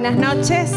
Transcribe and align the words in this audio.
buenas 0.00 0.36
noches. 0.36 0.70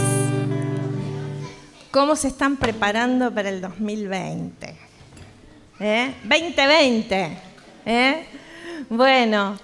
¿Cómo 1.91 2.15
se 2.15 2.27
están 2.29 2.57
preparando 2.57 3.31
para 3.31 3.49
el 3.49 3.61
2020? 3.61 4.75
¿Eh? 5.79 6.15
2020. 6.23 7.37
¿eh? 7.85 8.25
Bueno, 8.89 9.59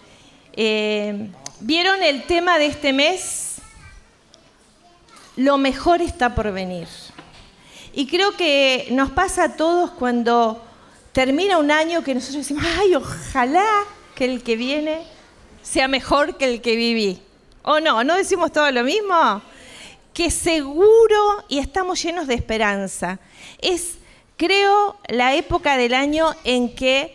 eh, 0.53 1.31
¿vieron 1.61 2.03
el 2.03 2.21
tema 2.25 2.59
de 2.59 2.67
este 2.67 2.93
mes? 2.93 3.55
Lo 5.37 5.57
mejor 5.57 6.03
está 6.03 6.35
por 6.35 6.51
venir. 6.53 6.87
Y 7.93 8.05
creo 8.05 8.33
que 8.33 8.89
nos 8.91 9.09
pasa 9.09 9.45
a 9.45 9.55
todos 9.55 9.89
cuando 9.89 10.63
termina 11.13 11.57
un 11.57 11.71
año 11.71 12.03
que 12.03 12.13
nosotros 12.13 12.47
decimos, 12.47 12.63
ay, 12.77 12.93
ojalá 12.93 13.65
que 14.13 14.25
el 14.25 14.43
que 14.43 14.55
viene 14.55 15.01
sea 15.63 15.87
mejor 15.87 16.37
que 16.37 16.45
el 16.45 16.61
que 16.61 16.75
viví. 16.75 17.26
¿O 17.69 17.81
no? 17.81 18.01
¿No 18.05 18.15
decimos 18.15 18.53
todo 18.53 18.71
lo 18.71 18.81
mismo? 18.81 19.41
Que 20.13 20.31
seguro 20.31 21.43
y 21.49 21.59
estamos 21.59 22.01
llenos 22.01 22.25
de 22.25 22.33
esperanza. 22.33 23.19
Es, 23.59 23.97
creo, 24.37 24.97
la 25.09 25.35
época 25.35 25.75
del 25.75 25.93
año 25.93 26.33
en 26.45 26.73
que 26.73 27.13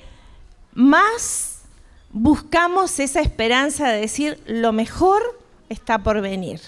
más 0.74 1.62
buscamos 2.10 3.00
esa 3.00 3.22
esperanza 3.22 3.88
de 3.88 4.02
decir 4.02 4.42
lo 4.44 4.74
mejor 4.74 5.40
está 5.70 6.00
por 6.00 6.20
venir. 6.20 6.60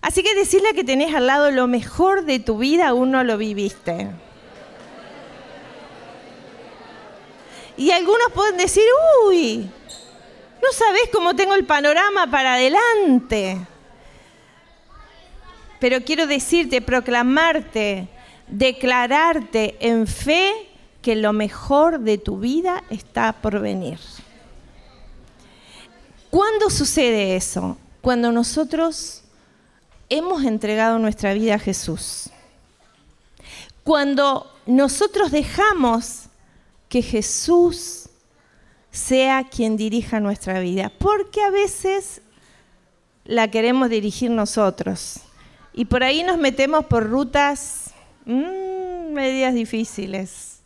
Así 0.00 0.24
que 0.24 0.34
decirle 0.34 0.74
que 0.74 0.82
tenés 0.82 1.14
al 1.14 1.28
lado 1.28 1.52
lo 1.52 1.68
mejor 1.68 2.24
de 2.24 2.40
tu 2.40 2.58
vida 2.58 2.88
aún 2.88 3.12
no 3.12 3.22
lo 3.22 3.38
viviste. 3.38 4.10
Y 7.76 7.92
algunos 7.92 8.32
pueden 8.34 8.56
decir, 8.56 8.82
uy, 9.24 9.70
no 10.62 10.72
sabes 10.72 11.02
cómo 11.12 11.34
tengo 11.34 11.54
el 11.54 11.64
panorama 11.64 12.30
para 12.30 12.54
adelante. 12.54 13.58
Pero 15.80 16.04
quiero 16.04 16.26
decirte, 16.28 16.80
proclamarte, 16.80 18.08
declararte 18.46 19.76
en 19.80 20.06
fe 20.06 20.52
que 21.02 21.16
lo 21.16 21.32
mejor 21.32 22.00
de 22.00 22.18
tu 22.18 22.38
vida 22.38 22.84
está 22.90 23.32
por 23.32 23.58
venir. 23.58 23.98
¿Cuándo 26.30 26.70
sucede 26.70 27.34
eso? 27.34 27.76
Cuando 28.00 28.30
nosotros 28.30 29.22
hemos 30.08 30.44
entregado 30.44 30.98
nuestra 30.98 31.34
vida 31.34 31.54
a 31.54 31.58
Jesús. 31.58 32.30
Cuando 33.82 34.50
nosotros 34.66 35.32
dejamos 35.32 36.26
que 36.88 37.02
Jesús 37.02 38.01
sea 38.92 39.44
quien 39.44 39.76
dirija 39.76 40.20
nuestra 40.20 40.60
vida, 40.60 40.92
porque 40.98 41.42
a 41.42 41.50
veces 41.50 42.20
la 43.24 43.50
queremos 43.50 43.88
dirigir 43.88 44.30
nosotros. 44.30 45.20
Y 45.72 45.86
por 45.86 46.04
ahí 46.04 46.22
nos 46.22 46.36
metemos 46.38 46.84
por 46.84 47.08
rutas 47.08 47.92
mmm, 48.26 49.12
medias 49.12 49.54
difíciles. 49.54 50.60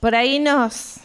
Por 0.00 0.14
ahí 0.14 0.38
nos, 0.38 0.96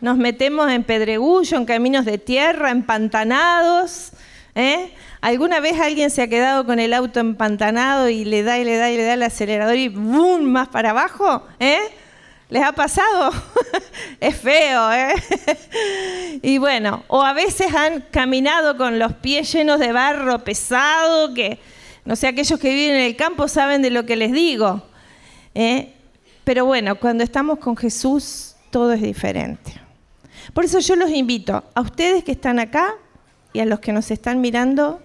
nos 0.00 0.16
metemos 0.16 0.70
en 0.70 0.84
pedregullo, 0.84 1.56
en 1.56 1.64
caminos 1.64 2.04
de 2.04 2.18
tierra, 2.18 2.70
empantanados. 2.70 4.12
¿eh? 4.54 4.92
¿Alguna 5.20 5.58
vez 5.58 5.80
alguien 5.80 6.10
se 6.10 6.22
ha 6.22 6.28
quedado 6.28 6.64
con 6.64 6.78
el 6.78 6.94
auto 6.94 7.18
empantanado 7.18 8.08
y 8.08 8.24
le 8.24 8.44
da 8.44 8.58
y 8.58 8.64
le 8.64 8.76
da 8.76 8.90
y 8.90 8.96
le 8.96 9.04
da 9.04 9.14
el 9.14 9.22
acelerador 9.24 9.76
y 9.76 9.88
¡boom! 9.88 10.44
más 10.44 10.68
para 10.68 10.90
abajo? 10.90 11.44
¿eh? 11.58 11.78
¿Les 12.52 12.62
ha 12.62 12.72
pasado? 12.72 13.30
es 14.20 14.36
feo, 14.36 14.92
¿eh? 14.92 15.14
y 16.42 16.58
bueno, 16.58 17.02
o 17.08 17.22
a 17.22 17.32
veces 17.32 17.74
han 17.74 18.02
caminado 18.10 18.76
con 18.76 18.98
los 18.98 19.14
pies 19.14 19.50
llenos 19.50 19.80
de 19.80 19.90
barro 19.90 20.38
pesado, 20.44 21.32
que 21.32 21.58
no 22.04 22.14
sé, 22.14 22.26
aquellos 22.26 22.60
que 22.60 22.74
viven 22.74 22.96
en 22.96 23.04
el 23.04 23.16
campo 23.16 23.48
saben 23.48 23.80
de 23.80 23.88
lo 23.88 24.04
que 24.04 24.16
les 24.16 24.32
digo. 24.32 24.82
¿eh? 25.54 25.94
Pero 26.44 26.66
bueno, 26.66 26.96
cuando 26.96 27.24
estamos 27.24 27.58
con 27.58 27.74
Jesús, 27.74 28.54
todo 28.68 28.92
es 28.92 29.00
diferente. 29.00 29.72
Por 30.52 30.66
eso 30.66 30.78
yo 30.80 30.94
los 30.94 31.08
invito 31.08 31.64
a 31.72 31.80
ustedes 31.80 32.22
que 32.22 32.32
están 32.32 32.58
acá 32.58 32.96
y 33.54 33.60
a 33.60 33.64
los 33.64 33.80
que 33.80 33.94
nos 33.94 34.10
están 34.10 34.42
mirando 34.42 35.00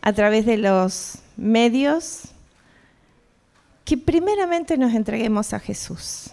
a 0.00 0.14
través 0.14 0.46
de 0.46 0.56
los 0.56 1.18
medios, 1.36 2.28
que 3.84 3.98
primeramente 3.98 4.78
nos 4.78 4.94
entreguemos 4.94 5.52
a 5.52 5.60
Jesús 5.60 6.30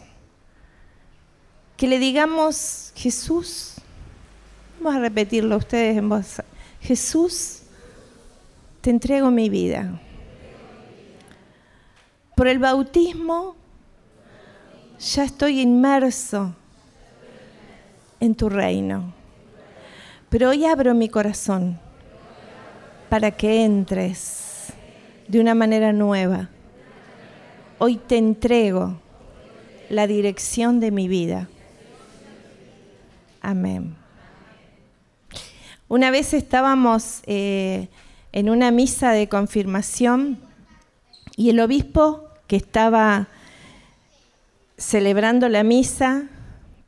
que 1.77 1.87
le 1.87 1.99
digamos, 1.99 2.91
Jesús, 2.95 3.75
vamos 4.79 4.95
a 4.95 4.99
repetirlo 4.99 5.57
ustedes 5.57 5.97
en 5.97 6.09
voz, 6.09 6.41
Jesús, 6.81 7.61
te 8.81 8.89
entrego 8.89 9.31
mi 9.31 9.49
vida. 9.49 9.99
Por 12.35 12.47
el 12.47 12.59
bautismo 12.59 13.55
ya 14.99 15.23
estoy 15.23 15.61
inmerso 15.61 16.53
en 18.19 18.35
tu 18.35 18.49
reino. 18.49 19.13
Pero 20.29 20.49
hoy 20.49 20.65
abro 20.65 20.93
mi 20.93 21.09
corazón 21.09 21.79
para 23.09 23.31
que 23.31 23.63
entres 23.63 24.73
de 25.27 25.39
una 25.39 25.55
manera 25.55 25.93
nueva. 25.93 26.49
Hoy 27.77 27.97
te 27.97 28.17
entrego 28.17 28.97
la 29.89 30.07
dirección 30.07 30.79
de 30.79 30.91
mi 30.91 31.07
vida. 31.07 31.47
Amén. 33.45 33.95
Una 35.87 36.09
vez 36.09 36.33
estábamos 36.33 37.21
eh, 37.27 37.89
en 38.31 38.49
una 38.49 38.71
misa 38.71 39.11
de 39.11 39.29
confirmación 39.29 40.39
y 41.37 41.51
el 41.51 41.59
obispo 41.59 42.23
que 42.47 42.55
estaba 42.55 43.27
celebrando 44.79 45.47
la 45.47 45.61
misa 45.61 46.23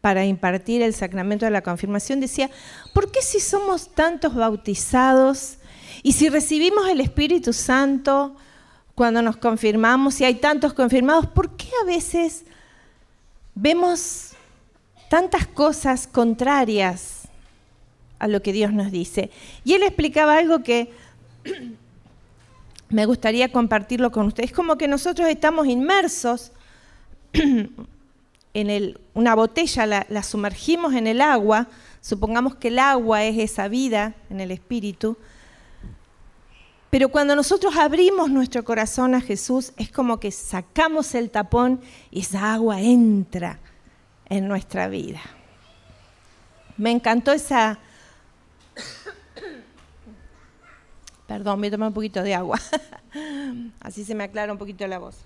para 0.02 0.26
impartir 0.26 0.82
el 0.82 0.96
sacramento 0.96 1.46
de 1.46 1.52
la 1.52 1.62
confirmación 1.62 2.22
decía, 2.22 2.50
¿por 2.92 3.12
qué 3.12 3.22
si 3.22 3.40
somos 3.40 3.94
tantos 3.94 4.34
bautizados 4.34 5.60
y 6.02 6.14
si 6.14 6.28
recibimos 6.28 6.90
el 6.90 7.02
Espíritu 7.02 7.54
Santo 7.54 8.36
cuando 8.96 9.22
nos 9.22 9.38
confirmamos 9.38 10.20
y 10.22 10.26
hay 10.26 10.36
tantos 10.36 10.74
confirmados, 10.74 11.28
¿por 11.28 11.56
qué 11.56 11.70
a 11.84 11.86
veces 11.86 12.46
vemos 13.54 14.27
tantas 15.10 15.48
cosas 15.48 16.08
contrarias 16.08 17.28
a 18.20 18.28
lo 18.28 18.42
que 18.42 18.54
Dios 18.54 18.74
nos 18.74 18.92
dice. 18.92 19.30
Y 19.64 19.74
él 19.74 19.84
explicaba 19.84 20.38
algo 20.38 20.64
que 20.64 20.92
me 22.90 23.06
gustaría 23.06 23.52
compartirlo 23.52 24.12
con 24.12 24.28
ustedes. 24.28 24.52
Es 24.52 24.56
como 24.56 24.78
que 24.78 24.88
nosotros 24.88 25.28
estamos 25.30 25.68
inmersos 25.68 26.52
en 28.54 28.98
una 29.14 29.36
botella, 29.36 29.86
la, 29.86 30.06
la 30.10 30.24
sumergimos 30.24 30.94
en 30.94 31.08
el 31.08 31.22
agua, 31.22 31.68
supongamos 32.02 32.56
que 32.56 32.70
el 32.70 32.80
agua 32.80 33.24
es 33.24 33.38
esa 33.38 33.68
vida 33.68 34.16
en 34.30 34.40
el 34.40 34.52
espíritu, 34.52 35.18
pero 36.90 37.10
cuando 37.10 37.36
nosotros 37.36 37.76
abrimos 37.76 38.32
nuestro 38.32 38.64
corazón 38.64 39.14
a 39.14 39.22
Jesús, 39.22 39.74
es 39.78 39.92
como 39.92 40.20
que 40.20 40.32
sacamos 40.32 41.14
el 41.16 41.30
tapón 41.30 41.82
y 42.10 42.22
esa 42.22 42.54
agua 42.54 42.82
entra 42.82 43.60
en 44.30 44.48
nuestra 44.48 44.88
vida. 44.88 45.22
Me 46.78 46.92
encantó 46.92 47.32
esa... 47.32 47.80
Perdón, 51.28 51.60
voy 51.60 51.68
a 51.68 51.72
tomar 51.72 51.88
un 51.90 51.94
poquito 51.94 52.24
de 52.24 52.34
agua. 52.34 52.60
Así 53.82 54.06
se 54.06 54.16
me 54.16 54.24
aclara 54.24 54.52
un 54.52 54.58
poquito 54.58 54.88
la 54.88 55.00
voz. 55.00 55.18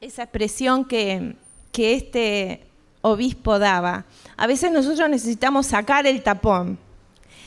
Esa 0.00 0.24
expresión 0.24 0.84
que, 0.84 1.36
que 1.70 1.94
este 1.94 2.66
obispo 3.02 3.58
daba. 3.58 4.04
A 4.36 4.46
veces 4.46 4.72
nosotros 4.72 5.08
necesitamos 5.08 5.66
sacar 5.66 6.06
el 6.06 6.22
tapón. 6.22 6.78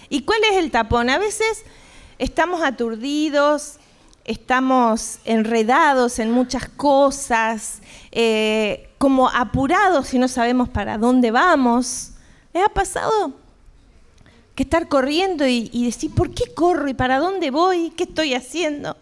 ¿Y 0.07 0.21
cuál 0.21 0.39
es 0.51 0.57
el 0.57 0.71
tapón? 0.71 1.09
A 1.09 1.17
veces 1.17 1.63
estamos 2.17 2.61
aturdidos, 2.61 3.77
estamos 4.25 5.19
enredados 5.25 6.19
en 6.19 6.31
muchas 6.31 6.69
cosas, 6.69 7.81
eh, 8.11 8.88
como 8.99 9.29
apurados 9.29 10.13
y 10.13 10.19
no 10.19 10.27
sabemos 10.27 10.69
para 10.69 10.99
dónde 10.99 11.31
vamos. 11.31 12.11
¿Les 12.53 12.63
ha 12.63 12.69
pasado? 12.69 13.33
Que 14.53 14.63
estar 14.63 14.87
corriendo 14.87 15.47
y, 15.47 15.69
y, 15.73 15.85
decir, 15.85 16.13
¿por 16.13 16.31
qué 16.31 16.53
corro 16.53 16.87
y 16.89 16.93
para 16.93 17.17
dónde 17.17 17.49
voy? 17.49 17.91
¿Qué 17.91 18.03
estoy 18.03 18.35
haciendo? 18.35 18.97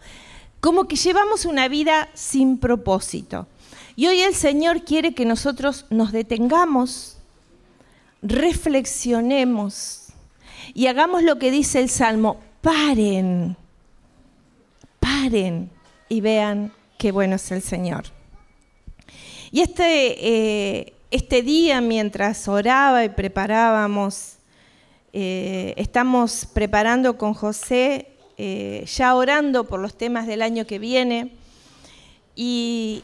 Como 0.60 0.86
que 0.86 0.96
llevamos 0.96 1.44
una 1.44 1.68
vida 1.68 2.08
sin 2.14 2.58
propósito. 2.58 3.48
Y 3.96 4.06
hoy 4.06 4.20
el 4.22 4.34
Señor 4.34 4.84
quiere 4.84 5.12
que 5.12 5.24
nosotros 5.24 5.84
nos 5.90 6.12
detengamos, 6.12 7.18
reflexionemos 8.22 10.12
y 10.74 10.86
hagamos 10.86 11.24
lo 11.24 11.40
que 11.40 11.50
dice 11.50 11.80
el 11.80 11.88
Salmo, 11.88 12.38
paren, 12.60 13.56
paren 15.00 15.70
y 16.08 16.20
vean 16.20 16.70
qué 16.96 17.10
bueno 17.10 17.34
es 17.34 17.50
el 17.50 17.62
Señor. 17.62 18.17
Y 19.50 19.62
este, 19.62 20.28
eh, 20.28 20.92
este 21.10 21.42
día, 21.42 21.80
mientras 21.80 22.46
oraba 22.48 23.04
y 23.04 23.08
preparábamos, 23.08 24.36
eh, 25.14 25.72
estamos 25.78 26.46
preparando 26.52 27.16
con 27.16 27.32
José 27.32 28.08
eh, 28.36 28.84
ya 28.86 29.14
orando 29.14 29.64
por 29.64 29.80
los 29.80 29.96
temas 29.96 30.26
del 30.26 30.42
año 30.42 30.66
que 30.66 30.78
viene. 30.78 31.32
Y, 32.36 33.02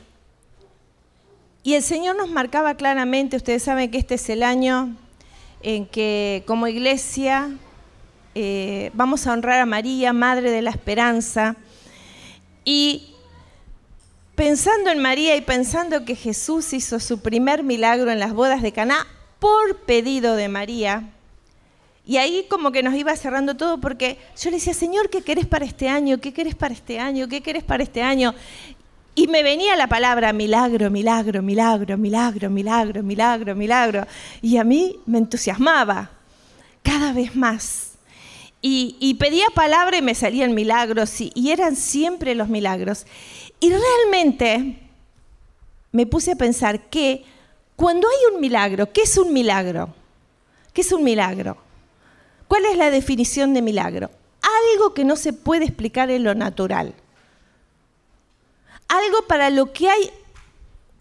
y 1.63 1.75
el 1.75 1.83
Señor 1.83 2.17
nos 2.17 2.29
marcaba 2.29 2.75
claramente, 2.75 3.37
ustedes 3.37 3.63
saben 3.63 3.91
que 3.91 3.99
este 3.99 4.17
es 4.17 4.29
el 4.29 4.43
año 4.43 4.95
en 5.63 5.87
que 5.87 6.45
como 6.47 6.69
iglesia 6.69 7.57
vamos 8.93 9.27
a 9.27 9.33
honrar 9.33 9.61
a 9.61 9.67
María, 9.67 10.13
Madre 10.13 10.51
de 10.51 10.61
la 10.61 10.71
Esperanza. 10.71 11.57
Y 12.67 13.14
pensando 14.35 14.91
en 14.91 14.99
María 15.01 15.37
y 15.37 15.41
pensando 15.41 16.05
que 16.05 16.17
Jesús 16.17 16.73
hizo 16.73 17.01
su 17.01 17.21
primer 17.21 17.63
milagro 17.63 18.11
en 18.11 18.19
las 18.19 18.33
bodas 18.33 18.63
de 18.63 18.73
Caná 18.73 19.07
por 19.39 19.79
pedido 19.79 20.37
de 20.37 20.49
María, 20.49 21.15
y 22.07 22.19
ahí 22.19 22.47
como 22.51 22.71
que 22.71 22.83
nos 22.83 22.95
iba 22.95 23.17
cerrando 23.17 23.57
todo 23.57 23.81
porque 23.81 24.19
yo 24.39 24.51
le 24.51 24.57
decía, 24.57 24.75
Señor, 24.75 25.09
¿qué 25.09 25.23
querés 25.23 25.47
para 25.47 25.65
este 25.65 25.89
año? 25.89 26.19
¿Qué 26.19 26.35
querés 26.35 26.55
para 26.55 26.75
este 26.75 26.99
año? 26.99 27.29
¿Qué 27.29 27.41
querés 27.41 27.65
para 27.65 27.83
este 27.83 28.03
año? 28.03 28.35
Y 29.15 29.27
me 29.29 29.43
venía 29.43 29.75
la 29.77 29.87
palabra 29.87 30.33
milagro, 30.33 30.91
milagro, 30.91 31.41
milagro, 31.41 31.97
milagro, 31.97 32.51
milagro, 32.51 33.03
milagro, 33.03 33.55
milagro. 33.55 34.07
Y 34.43 34.59
a 34.59 34.65
mí 34.65 34.99
me 35.07 35.19
entusiasmaba 35.19 36.11
cada 36.83 37.13
vez 37.13 37.35
más. 37.35 37.93
Y, 38.67 39.15
pedía 39.21 39.45
palabra 39.55 39.99
y 39.99 40.03
me 40.03 40.15
salían 40.15 40.55
milagros 40.55 41.21
y, 41.21 41.31
y 41.35 41.51
eran 41.51 41.77
siempre 41.77 42.35
los 42.35 42.49
milagros. 42.49 43.07
Y 43.61 43.71
realmente 43.71 44.79
me 45.93 46.07
puse 46.07 46.33
a 46.33 46.37
pensar 46.37 46.89
que 46.91 47.25
cuando 47.77 48.09
hay 48.09 48.35
un 48.35 48.41
milagro, 48.41 48.93
¿qué 48.93 49.03
es 49.03 49.17
un 49.17 49.33
milagro? 49.33 49.95
¿Qué 50.73 50.81
es 50.83 50.93
un 50.93 51.03
milagro? 51.03 51.57
¿Cuál 52.49 52.67
es 52.67 52.77
la 52.77 52.91
definición 52.91 53.55
de 53.55 53.63
milagro? 53.63 54.11
Algo 54.73 54.93
que 54.93 55.05
no 55.05 55.17
se 55.17 55.33
puede 55.33 55.65
explicar 55.65 56.11
en 56.11 56.25
lo 56.25 56.35
natural 56.35 56.95
algo 58.95 59.27
para 59.27 59.51
lo 59.51 59.73
que 59.73 59.89
hay 59.89 60.11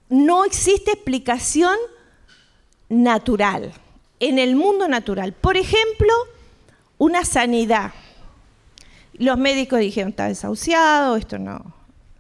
no 0.10 0.46
existe 0.46 0.92
explicación 0.92 1.76
natural, 2.90 3.74
en 4.20 4.40
el 4.40 4.56
mundo 4.56 4.88
natural. 4.88 5.34
Por 5.34 5.58
ejemplo, 5.58 6.14
una 6.98 7.26
sanidad. 7.26 7.92
Los 9.14 9.38
médicos 9.38 9.80
dijeron, 9.80 10.10
está 10.10 10.28
desahuciado, 10.28 11.16
esto 11.16 11.40
no, 11.40 11.74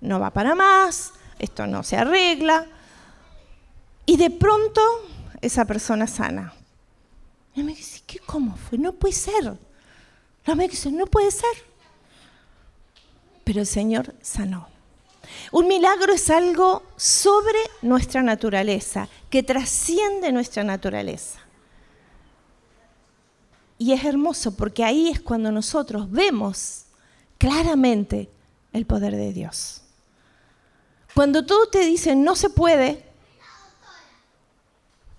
no 0.04 0.20
va 0.20 0.32
para 0.32 0.54
más, 0.54 1.14
esto 1.40 1.66
no 1.66 1.82
se 1.82 1.98
arregla. 1.98 2.68
Y 4.06 4.18
de 4.18 4.30
pronto 4.30 4.82
esa 5.42 5.66
persona 5.66 6.08
sana. 6.08 6.54
Y 7.56 7.64
me 7.64 7.74
dice, 7.74 8.02
¿qué, 8.06 8.20
¿cómo 8.20 8.56
fue? 8.56 8.78
No 8.78 8.94
puede 8.94 9.14
ser. 9.14 9.58
Los 10.46 10.58
médicos 10.58 10.78
dicen, 10.78 10.98
no 10.98 11.08
puede 11.08 11.32
ser. 11.32 11.56
Pero 13.44 13.62
el 13.62 13.68
Señor 13.68 14.14
sanó. 14.22 14.68
Un 15.52 15.68
milagro 15.68 16.14
es 16.14 16.30
algo 16.30 16.84
sobre 16.98 17.60
nuestra 17.82 18.22
naturaleza, 18.22 19.08
que 19.30 19.42
trasciende 19.42 20.32
nuestra 20.32 20.64
naturaleza. 20.64 21.40
Y 23.78 23.94
es 23.94 24.04
hermoso 24.04 24.56
porque 24.56 24.84
ahí 24.84 25.10
es 25.10 25.22
cuando 25.22 25.52
nosotros 25.52 26.12
vemos 26.12 26.86
claramente 27.38 28.30
el 28.74 28.86
poder 28.86 29.16
de 29.16 29.32
Dios. 29.34 29.83
Cuando 31.14 31.46
todo 31.46 31.68
te 31.68 31.80
dice 31.86 32.16
no 32.16 32.36
se 32.36 32.50
puede, 32.50 33.04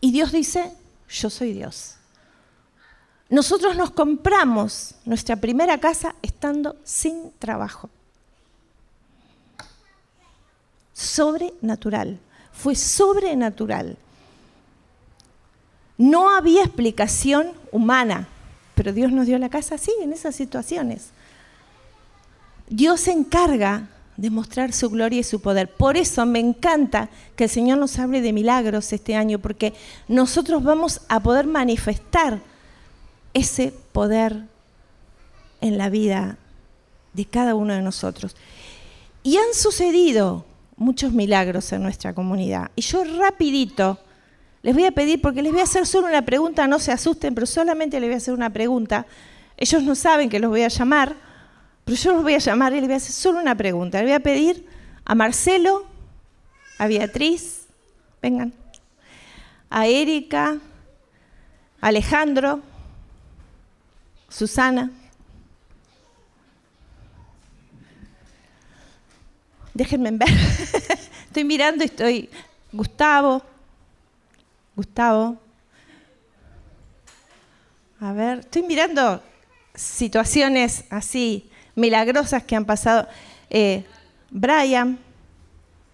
y 0.00 0.12
Dios 0.12 0.32
dice, 0.32 0.73
yo 1.08 1.31
soy 1.31 1.55
Dios. 1.55 1.94
Nosotros 3.31 3.75
nos 3.76 3.91
compramos 3.91 4.96
nuestra 5.06 5.37
primera 5.37 5.81
casa 5.81 6.14
estando 6.23 6.76
sin 6.85 7.32
trabajo 7.38 7.88
sobrenatural. 10.94 12.19
Fue 12.52 12.75
sobrenatural. 12.75 13.99
No 15.99 16.35
había 16.35 16.64
explicación 16.64 17.52
humana, 17.73 18.29
pero 18.75 18.93
Dios 18.93 19.12
nos 19.12 19.26
dio 19.26 19.38
la 19.38 19.50
casa 19.50 19.75
así, 19.75 19.93
en 20.00 20.12
esas 20.12 20.35
situaciones. 20.35 21.11
Dios 22.69 23.00
se 23.02 23.12
encarga 23.12 23.88
de 24.17 24.31
mostrar 24.31 24.73
su 24.73 24.91
gloria 24.91 25.21
y 25.21 25.25
su 25.25 25.41
poder. 25.41 25.71
Por 25.71 25.97
eso 25.97 26.25
me 26.27 26.39
encanta 26.39 27.09
que 27.37 27.45
el 27.45 27.51
Señor 27.51 27.79
nos 27.79 27.99
hable 27.99 28.21
de 28.21 28.33
milagros 28.33 28.93
este 28.93 29.17
año, 29.17 29.39
porque 29.39 29.75
nosotros 30.09 30.63
vamos 30.63 31.01
a 31.09 31.21
poder 31.21 31.47
manifestar 31.47 32.41
ese 33.33 33.75
poder 33.93 34.45
en 35.61 35.79
la 35.79 35.89
vida 35.91 36.39
de 37.13 37.25
cada 37.25 37.55
uno 37.55 37.75
de 37.75 37.83
nosotros. 37.83 38.37
Y 39.23 39.37
han 39.37 39.55
sucedido 39.55 40.45
muchos 40.77 41.13
milagros 41.13 41.73
en 41.73 41.83
nuestra 41.83 42.15
comunidad. 42.15 42.71
Y 42.77 42.83
yo 42.83 43.05
rapidito 43.19 43.99
les 44.65 44.73
voy 44.75 44.87
a 44.87 44.93
pedir, 44.93 45.21
porque 45.21 45.43
les 45.43 45.53
voy 45.53 45.61
a 45.61 45.65
hacer 45.65 45.87
solo 45.87 46.07
una 46.07 46.23
pregunta, 46.23 46.67
no 46.67 46.79
se 46.79 46.91
asusten, 46.91 47.35
pero 47.35 47.47
solamente 47.47 48.01
les 48.01 48.09
voy 48.09 48.15
a 48.15 48.17
hacer 48.17 48.33
una 48.33 48.49
pregunta. 48.49 49.07
Ellos 49.59 49.83
no 49.83 49.95
saben 49.95 50.31
que 50.31 50.39
los 50.41 50.49
voy 50.49 50.63
a 50.63 50.69
llamar, 50.69 51.15
pero 51.85 51.97
yo 51.97 52.13
los 52.13 52.23
voy 52.23 52.35
a 52.35 52.39
llamar 52.39 52.73
y 52.73 52.77
les 52.77 52.85
voy 52.85 52.95
a 52.95 52.97
hacer 52.97 53.13
solo 53.13 53.41
una 53.41 53.55
pregunta. 53.55 53.99
Les 53.99 54.07
voy 54.07 54.15
a 54.15 54.21
pedir 54.21 54.67
a 55.05 55.15
Marcelo, 55.15 55.87
a 56.79 56.87
Beatriz, 56.87 57.67
vengan, 58.23 58.55
a 59.69 59.87
Erika, 59.87 60.59
a 61.81 61.87
Alejandro, 61.87 62.61
Susana. 64.31 64.91
Déjenme 69.75 70.13
ver. 70.13 70.29
estoy 71.27 71.45
mirando 71.45 71.85
y 71.85 71.87
estoy. 71.87 72.31
Gustavo. 72.73 73.43
Gustavo. 74.75 75.37
A 78.01 78.13
ver, 78.13 78.41
estoy 78.41 78.63
mirando 78.63 79.23
situaciones 79.75 80.85
así 80.91 81.51
milagrosas 81.75 82.43
que 82.44 82.56
han 82.56 82.65
pasado. 82.65 83.09
Eh, 83.50 83.85
Brian. 84.31 84.99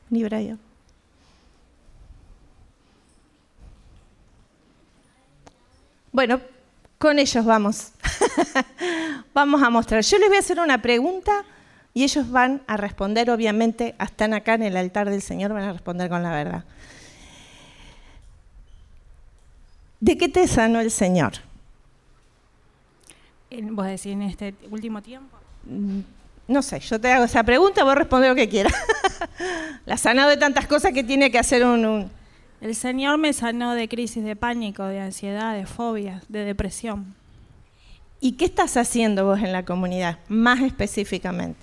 Ni 0.08 0.24
Brian. 0.24 0.58
Bueno, 6.12 6.40
con 6.98 7.18
ellos 7.18 7.44
vamos. 7.44 7.92
vamos 9.34 9.62
a 9.62 9.70
mostrar. 9.70 10.02
Yo 10.02 10.18
les 10.18 10.28
voy 10.28 10.36
a 10.36 10.40
hacer 10.40 10.58
una 10.58 10.82
pregunta 10.82 11.44
y 11.94 12.04
ellos 12.04 12.30
van 12.30 12.62
a 12.66 12.76
responder, 12.76 13.30
obviamente, 13.30 13.94
están 13.98 14.34
acá 14.34 14.54
en 14.54 14.62
el 14.62 14.76
altar 14.76 15.10
del 15.10 15.22
Señor, 15.22 15.52
van 15.52 15.64
a 15.64 15.72
responder 15.72 16.08
con 16.08 16.22
la 16.22 16.30
verdad. 16.30 16.64
¿De 20.00 20.16
qué 20.16 20.28
te 20.28 20.46
sanó 20.46 20.80
el 20.80 20.90
Señor? 20.90 21.32
¿Vos 23.50 23.86
decís 23.86 24.06
en 24.06 24.22
este 24.22 24.54
último 24.70 25.02
tiempo? 25.02 25.39
Mm, 25.70 26.00
no 26.48 26.62
sé, 26.62 26.80
yo 26.80 27.00
te 27.00 27.12
hago 27.12 27.24
esa 27.24 27.44
pregunta, 27.44 27.84
vos 27.84 27.94
responde 27.94 28.28
lo 28.28 28.34
que 28.34 28.48
quieras. 28.48 28.74
la 29.86 29.96
sanó 29.96 30.28
de 30.28 30.36
tantas 30.36 30.66
cosas 30.66 30.92
que 30.92 31.04
tiene 31.04 31.30
que 31.30 31.38
hacer 31.38 31.64
un, 31.64 32.10
El 32.60 32.74
Señor 32.74 33.18
me 33.18 33.32
sanó 33.32 33.74
de 33.74 33.88
crisis 33.88 34.24
de 34.24 34.34
pánico, 34.34 34.84
de 34.84 35.00
ansiedad, 35.00 35.54
de 35.54 35.66
fobias, 35.66 36.24
de 36.28 36.44
depresión. 36.44 37.14
¿Y 38.20 38.32
qué 38.32 38.46
estás 38.46 38.76
haciendo 38.76 39.24
vos 39.24 39.38
en 39.38 39.52
la 39.52 39.64
comunidad, 39.64 40.18
más 40.28 40.60
específicamente? 40.60 41.60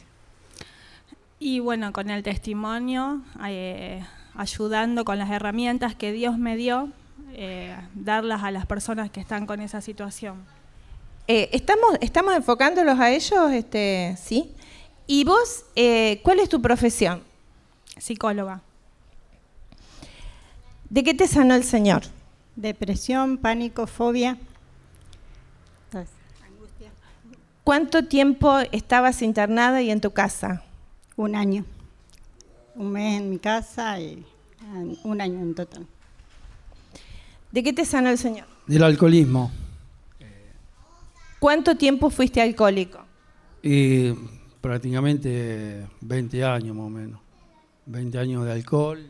Y 1.38 1.60
bueno, 1.60 1.92
con 1.92 2.10
el 2.10 2.24
testimonio, 2.24 3.22
eh, 3.46 4.04
ayudando 4.36 5.04
con 5.04 5.20
las 5.20 5.30
herramientas 5.30 5.96
que 5.96 6.14
Dios 6.14 6.38
me 6.38 6.56
dio, 6.56 6.90
eh, 7.34 7.76
darlas 7.94 8.44
a 8.44 8.52
las 8.52 8.66
personas 8.66 9.12
que 9.12 9.20
están 9.20 9.46
con 9.46 9.60
esa 9.60 9.82
situación. 9.82 10.38
Eh, 11.28 11.50
estamos, 11.52 11.98
estamos 12.00 12.36
enfocándolos 12.36 13.00
a 13.00 13.12
ellos, 13.12 13.52
este, 13.52 14.16
¿sí? 14.22 14.54
¿Y 15.08 15.24
vos, 15.24 15.66
cuál 16.24 16.40
es 16.40 16.50
tu 16.50 16.62
profesión? 16.62 17.22
Psicóloga. 17.98 18.62
¿De 20.90 21.04
qué 21.04 21.14
te 21.14 21.28
sanó 21.28 21.56
el 21.56 21.64
Señor? 21.64 22.04
Depresión, 22.56 23.38
pánico, 23.38 23.88
fobia. 23.88 24.38
¿Cuánto 27.64 28.06
tiempo 28.06 28.60
estabas 28.72 29.22
internada 29.22 29.82
y 29.82 29.92
en 29.92 30.00
tu 30.00 30.12
casa? 30.12 30.64
Un 31.18 31.36
año. 31.36 31.66
Un 32.76 32.94
mes 32.94 33.20
en 33.20 33.30
mi 33.30 33.40
casa 33.40 34.00
y 34.00 34.26
un 35.04 35.20
año 35.20 35.42
en 35.42 35.54
total. 35.54 35.86
¿De 37.52 37.64
qué 37.64 37.74
te 37.74 37.84
sanó 37.84 38.10
el 38.10 38.18
Señor? 38.18 38.46
Del 38.68 38.84
alcoholismo. 38.84 39.52
¿Cuánto 41.40 41.76
tiempo 41.76 42.10
fuiste 42.10 42.42
alcohólico? 42.42 43.00
Y 43.62 44.12
prácticamente 44.62 45.88
20 46.02 46.44
años 46.44 46.76
más 46.76 46.86
o 46.86 46.90
menos. 46.90 47.20
20 47.86 48.18
años 48.18 48.46
de 48.46 48.52
alcohol. 48.52 49.06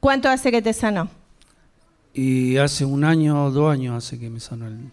¿Cuánto 0.00 0.28
hace 0.28 0.50
que 0.50 0.60
te 0.60 0.72
sanó? 0.72 1.08
Y 2.12 2.56
hace 2.56 2.84
un 2.84 3.04
año, 3.04 3.50
dos 3.50 3.72
años 3.72 3.96
hace 3.96 4.18
que 4.18 4.28
me 4.28 4.40
sanó 4.40 4.66
el... 4.66 4.90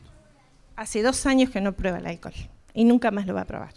Hace 0.76 1.02
dos 1.02 1.26
años 1.26 1.50
que 1.50 1.62
no 1.62 1.74
prueba 1.74 1.98
el 1.98 2.08
alcohol 2.08 2.34
y 2.74 2.84
nunca 2.84 3.10
más 3.12 3.26
lo 3.26 3.34
va 3.34 3.42
a 3.42 3.46
probar. 3.46 3.74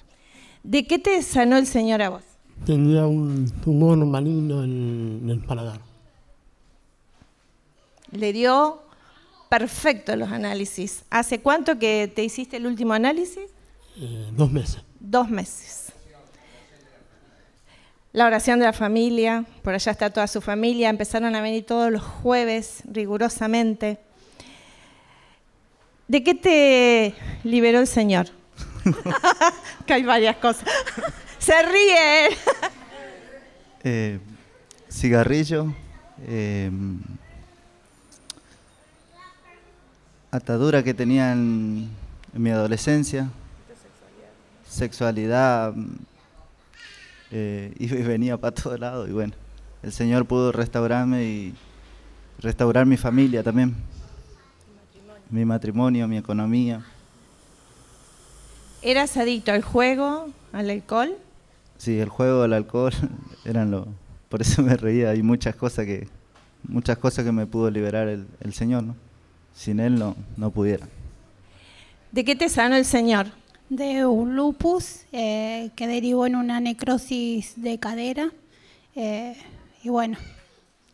¿De 0.62 0.86
qué 0.86 0.98
te 0.98 1.22
sanó 1.22 1.56
el 1.56 1.66
Señor 1.66 2.02
a 2.02 2.10
vos? 2.10 2.24
Tenía 2.66 3.06
un 3.06 3.48
tumor 3.62 3.96
maligno 4.04 4.64
en, 4.64 5.20
en 5.22 5.30
el 5.30 5.40
paladar. 5.40 5.80
Le 8.10 8.32
dio 8.32 8.82
perfecto 9.48 10.14
los 10.16 10.30
análisis. 10.30 11.04
¿Hace 11.10 11.40
cuánto 11.40 11.78
que 11.78 12.10
te 12.14 12.24
hiciste 12.24 12.56
el 12.56 12.66
último 12.66 12.92
análisis? 12.92 13.50
Eh, 13.96 14.28
dos 14.32 14.50
meses. 14.52 14.82
Dos 15.00 15.28
meses. 15.28 15.92
La 18.12 18.26
oración 18.26 18.58
de 18.58 18.64
la 18.64 18.72
familia, 18.72 19.44
por 19.62 19.74
allá 19.74 19.92
está 19.92 20.10
toda 20.10 20.26
su 20.26 20.40
familia, 20.40 20.88
empezaron 20.88 21.34
a 21.34 21.40
venir 21.40 21.66
todos 21.66 21.92
los 21.92 22.02
jueves 22.02 22.82
rigurosamente. 22.90 23.98
¿De 26.08 26.24
qué 26.24 26.34
te 26.34 27.14
liberó 27.44 27.80
el 27.80 27.86
Señor? 27.86 28.28
que 29.86 29.92
hay 29.92 30.02
varias 30.04 30.36
cosas. 30.36 30.64
Se 31.38 31.62
ríe. 31.62 32.36
Eh, 33.84 34.18
cigarrillo, 34.90 35.72
eh, 36.26 36.70
atadura 40.30 40.82
que 40.82 40.94
tenía 40.94 41.32
en, 41.32 41.88
en 42.34 42.42
mi 42.42 42.50
adolescencia, 42.50 43.30
sexualidad, 44.68 45.72
mm, 45.74 45.96
eh, 47.30 47.74
iba 47.78 47.96
y 47.98 48.02
venía 48.02 48.36
para 48.36 48.54
todos 48.54 48.78
lados 48.78 49.08
y 49.08 49.12
bueno, 49.12 49.34
el 49.82 49.92
Señor 49.92 50.26
pudo 50.26 50.52
restaurarme 50.52 51.24
y 51.24 51.54
restaurar 52.40 52.86
mi 52.86 52.96
familia 52.96 53.42
también, 53.42 53.74
mi 55.30 55.44
matrimonio, 55.44 56.06
mi 56.08 56.16
economía. 56.16 56.84
¿Eras 58.80 59.16
adicto 59.16 59.52
al 59.52 59.62
juego, 59.62 60.28
al 60.52 60.70
alcohol? 60.70 61.16
Sí, 61.78 61.98
el 61.98 62.08
juego, 62.08 62.44
el 62.44 62.52
alcohol, 62.52 62.92
eran 63.44 63.70
lo, 63.70 63.88
por 64.28 64.42
eso 64.42 64.62
me 64.62 64.76
reía, 64.76 65.10
hay 65.10 65.22
muchas 65.22 65.56
cosas 65.56 65.84
que, 65.84 66.08
muchas 66.62 66.98
cosas 66.98 67.24
que 67.24 67.32
me 67.32 67.46
pudo 67.46 67.70
liberar 67.70 68.08
el, 68.08 68.26
el 68.40 68.52
Señor, 68.52 68.84
¿no? 68.84 69.07
Sin 69.58 69.80
Él 69.80 69.98
no, 69.98 70.14
no 70.36 70.50
pudiera. 70.52 70.86
¿De 72.12 72.24
qué 72.24 72.36
te 72.36 72.48
sanó 72.48 72.76
el 72.76 72.84
Señor? 72.84 73.26
de 73.70 74.06
un 74.06 74.34
lupus 74.34 75.00
eh, 75.12 75.68
que 75.76 75.86
derivó 75.86 76.26
en 76.26 76.36
una 76.36 76.58
necrosis 76.58 77.52
de 77.60 77.78
cadera. 77.78 78.30
eh, 78.94 79.36
y 79.82 79.90
bueno, 79.90 80.16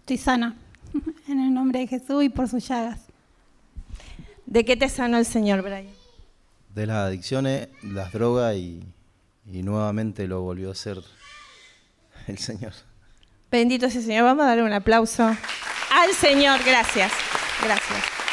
estoy 0.00 0.16
sana 0.18 0.56
en 1.28 1.40
el 1.40 1.54
nombre 1.54 1.78
de 1.80 1.86
Jesús 1.86 2.24
y 2.24 2.30
por 2.30 2.48
sus 2.48 2.66
llagas. 2.66 2.98
¿De 4.46 4.64
qué 4.64 4.76
te 4.76 4.88
sanó 4.88 5.18
el 5.18 5.26
Señor, 5.26 5.62
Brian? 5.62 5.86
de 6.74 6.86
las 6.86 7.06
adicciones, 7.06 7.68
las 7.82 8.12
drogas 8.12 8.56
y, 8.56 8.82
y 9.52 9.62
nuevamente 9.62 10.26
lo 10.26 10.40
volvió 10.40 10.70
a 10.70 10.72
hacer 10.72 10.98
el 12.26 12.38
Señor. 12.38 12.72
Bendito 13.52 13.88
sea 13.88 14.00
el 14.00 14.06
Señor. 14.06 14.24
Vamos 14.24 14.44
a 14.44 14.48
darle 14.48 14.64
un 14.64 14.72
aplauso 14.72 15.22
al 15.24 16.10
Señor. 16.18 16.58
Gracias. 16.66 17.12
Gracias. 17.62 18.23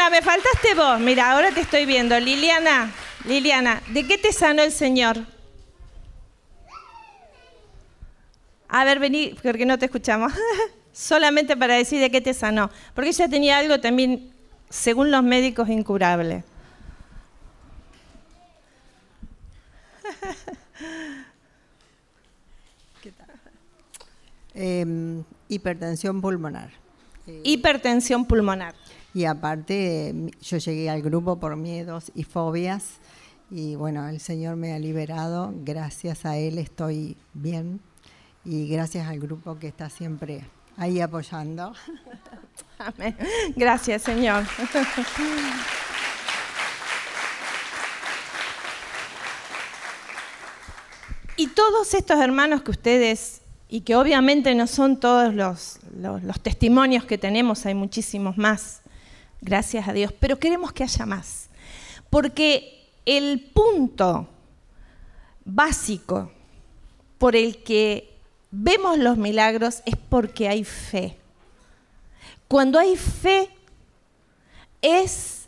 Liliana, 0.00 0.10
me 0.10 0.22
faltaste 0.22 0.74
vos. 0.74 0.98
Mira, 0.98 1.30
ahora 1.32 1.52
te 1.52 1.60
estoy 1.60 1.84
viendo. 1.84 2.18
Liliana, 2.18 2.90
Liliana, 3.26 3.82
¿de 3.88 4.06
qué 4.06 4.16
te 4.16 4.32
sanó 4.32 4.62
el 4.62 4.72
Señor? 4.72 5.18
A 8.68 8.84
ver, 8.84 8.98
vení, 8.98 9.36
porque 9.42 9.66
no 9.66 9.78
te 9.78 9.84
escuchamos. 9.86 10.32
Solamente 10.94 11.54
para 11.54 11.74
decir 11.74 12.00
de 12.00 12.10
qué 12.10 12.22
te 12.22 12.32
sanó. 12.32 12.70
Porque 12.94 13.10
ella 13.10 13.28
tenía 13.28 13.58
algo 13.58 13.78
también, 13.78 14.32
según 14.70 15.10
los 15.10 15.22
médicos, 15.22 15.68
incurable. 15.68 16.44
Eh, 24.52 24.84
hipertensión 25.48 26.20
pulmonar. 26.20 26.70
Hipertensión 27.44 28.26
pulmonar. 28.26 28.74
Y 29.12 29.24
aparte, 29.24 30.14
yo 30.40 30.58
llegué 30.58 30.88
al 30.90 31.02
grupo 31.02 31.38
por 31.40 31.56
miedos 31.56 32.12
y 32.14 32.22
fobias. 32.24 32.94
Y 33.50 33.74
bueno, 33.74 34.08
el 34.08 34.20
Señor 34.20 34.56
me 34.56 34.72
ha 34.72 34.78
liberado. 34.78 35.52
Gracias 35.64 36.24
a 36.24 36.36
Él 36.36 36.58
estoy 36.58 37.16
bien. 37.34 37.80
Y 38.44 38.68
gracias 38.68 39.08
al 39.08 39.18
grupo 39.18 39.58
que 39.58 39.68
está 39.68 39.90
siempre 39.90 40.44
ahí 40.76 41.00
apoyando. 41.00 41.72
Amén. 42.78 43.16
Gracias, 43.56 44.02
Señor. 44.02 44.44
Y 51.36 51.48
todos 51.48 51.94
estos 51.94 52.18
hermanos 52.20 52.62
que 52.62 52.70
ustedes, 52.70 53.40
y 53.68 53.82
que 53.82 53.96
obviamente 53.96 54.54
no 54.54 54.66
son 54.66 54.98
todos 54.98 55.32
los, 55.34 55.78
los- 55.96 56.22
los 56.22 56.40
testimonios 56.40 57.04
que 57.04 57.18
tenemos, 57.18 57.64
hay 57.66 57.74
muchísimos 57.74 58.36
más, 58.36 58.79
gracias 59.40 59.88
a 59.88 59.92
Dios, 59.92 60.12
pero 60.18 60.38
queremos 60.38 60.72
que 60.72 60.84
haya 60.84 61.06
más. 61.06 61.48
Porque 62.08 62.88
el 63.06 63.50
punto 63.54 64.28
básico 65.44 66.30
por 67.18 67.36
el 67.36 67.62
que 67.62 68.12
vemos 68.50 68.98
los 68.98 69.16
milagros 69.16 69.82
es 69.86 69.96
porque 69.96 70.48
hay 70.48 70.64
fe. 70.64 71.16
Cuando 72.48 72.78
hay 72.78 72.96
fe 72.96 73.48
es 74.82 75.40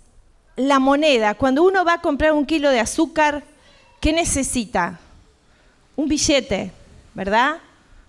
la 0.57 0.79
moneda. 0.79 1.35
Cuando 1.35 1.63
uno 1.63 1.85
va 1.85 1.95
a 1.95 2.01
comprar 2.01 2.33
un 2.33 2.47
kilo 2.47 2.71
de 2.71 2.81
azúcar, 2.81 3.43
¿qué 4.01 4.13
necesita? 4.13 5.01
Un 5.97 6.09
billete, 6.09 6.73
¿verdad? 7.15 7.59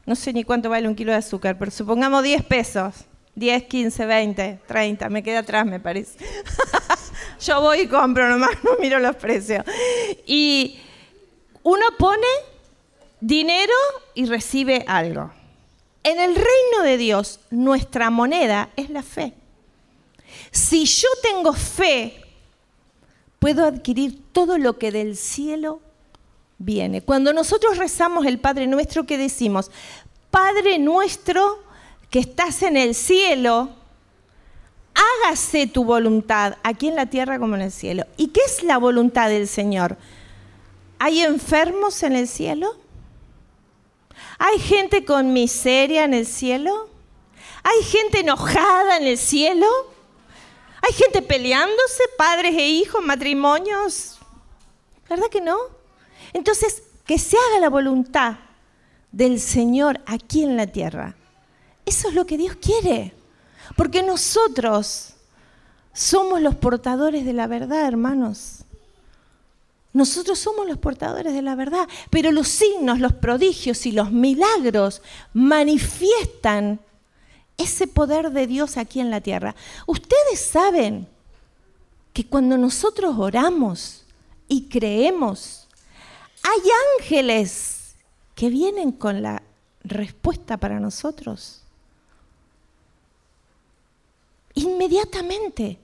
No 0.05 0.15
sé 0.15 0.33
ni 0.33 0.43
cuánto 0.43 0.69
vale 0.69 0.87
un 0.87 0.95
kilo 0.95 1.11
de 1.11 1.19
azúcar, 1.19 1.57
pero 1.57 1.71
supongamos 1.71 2.23
10 2.23 2.43
pesos. 2.43 3.05
10, 3.35 3.63
15, 3.63 4.05
20, 4.05 4.59
30, 4.67 5.09
me 5.09 5.23
queda 5.23 5.39
atrás, 5.39 5.65
me 5.65 5.79
parece. 5.79 6.17
Yo 7.39 7.61
voy 7.61 7.81
y 7.81 7.87
compro 7.87 8.29
nomás, 8.29 8.51
no 8.63 8.77
miro 8.79 8.99
los 8.99 9.15
precios. 9.15 9.65
Y 10.25 10.79
uno 11.63 11.85
pone 11.97 12.27
dinero 13.19 13.73
y 14.13 14.25
recibe 14.25 14.85
algo. 14.87 15.31
En 16.03 16.19
el 16.19 16.35
reino 16.35 16.83
de 16.83 16.97
Dios, 16.97 17.39
nuestra 17.49 18.09
moneda 18.09 18.69
es 18.75 18.89
la 18.89 19.03
fe. 19.03 19.33
Si 20.51 20.85
yo 20.85 21.07
tengo 21.21 21.53
fe, 21.53 22.21
puedo 23.39 23.65
adquirir 23.65 24.21
todo 24.31 24.57
lo 24.57 24.77
que 24.77 24.91
del 24.91 25.15
cielo 25.15 25.79
viene. 26.57 27.01
Cuando 27.01 27.33
nosotros 27.33 27.77
rezamos 27.77 28.25
el 28.25 28.39
Padre 28.39 28.67
Nuestro, 28.67 29.05
¿qué 29.05 29.17
decimos? 29.17 29.71
Padre 30.29 30.79
nuestro 30.79 31.63
que 32.13 32.19
estás 32.19 32.61
en 32.61 32.77
el 32.77 32.93
cielo, 32.93 33.71
hágase 34.93 35.65
tu 35.65 35.83
voluntad, 35.83 36.57
aquí 36.61 36.87
en 36.87 36.95
la 36.95 37.07
tierra 37.07 37.39
como 37.39 37.55
en 37.55 37.63
el 37.63 37.71
cielo. 37.71 38.05
¿Y 38.17 38.27
qué 38.27 38.41
es 38.45 38.61
la 38.61 38.77
voluntad 38.77 39.29
del 39.29 39.47
Señor? 39.47 39.97
¿Hay 40.99 41.21
enfermos 41.21 42.03
en 42.03 42.15
el 42.15 42.27
cielo? 42.27 42.77
¿Hay 44.37 44.59
gente 44.59 45.03
con 45.05 45.33
miseria 45.33 46.03
en 46.03 46.13
el 46.13 46.27
cielo? 46.27 46.87
¿Hay 47.63 47.83
gente 47.83 48.19
enojada 48.19 48.97
en 48.97 49.07
el 49.07 49.17
cielo? 49.17 49.65
¿Hay 50.83 50.93
gente 50.93 51.23
peleándose, 51.23 52.03
padres 52.15 52.53
e 52.55 52.67
hijos, 52.67 53.03
matrimonios? 53.03 54.19
¿Verdad 55.09 55.29
que 55.31 55.41
no? 55.41 55.57
Entonces, 56.31 56.83
que 57.07 57.17
se 57.17 57.37
haga 57.37 57.59
la 57.59 57.69
voluntad 57.71 58.35
del 59.11 59.39
Señor 59.39 59.99
aquí 60.05 60.43
en 60.43 60.57
la 60.57 60.67
tierra. 60.67 61.15
Eso 61.85 62.09
es 62.09 62.13
lo 62.13 62.25
que 62.25 62.37
Dios 62.37 62.55
quiere. 62.55 63.13
Porque 63.75 64.03
nosotros 64.03 65.13
somos 65.93 66.41
los 66.41 66.55
portadores 66.55 67.25
de 67.25 67.33
la 67.33 67.47
verdad, 67.47 67.87
hermanos. 67.87 68.63
Nosotros 69.93 70.39
somos 70.39 70.67
los 70.67 70.79
portadores 70.79 71.33
de 71.33 71.43
la 71.43 71.55
verdad, 71.55 71.87
pero 72.09 72.31
los 72.31 72.47
signos, 72.47 72.99
los 72.99 73.13
prodigios 73.13 73.85
y 73.85 73.91
los 73.91 74.11
milagros 74.11 75.03
manifiestan 75.33 76.79
ese 77.57 77.85
poder 77.85 78.31
de 78.31 78.47
Dios 78.47 78.77
aquí 78.77 78.99
en 78.99 79.11
la 79.11 79.21
tierra. 79.21 79.55
Ustedes 79.85 80.39
saben 80.39 81.07
que 82.11 82.25
cuando 82.25 82.57
nosotros 82.57 83.15
oramos 83.17 84.03
y 84.47 84.67
creemos, 84.67 85.67
hay 86.41 86.61
ángeles 86.99 87.95
que 88.33 88.49
vienen 88.49 88.91
con 88.91 89.21
la 89.21 89.43
respuesta 89.83 90.57
para 90.57 90.79
nosotros. 90.79 91.62
Inmediatamente. 94.55 95.79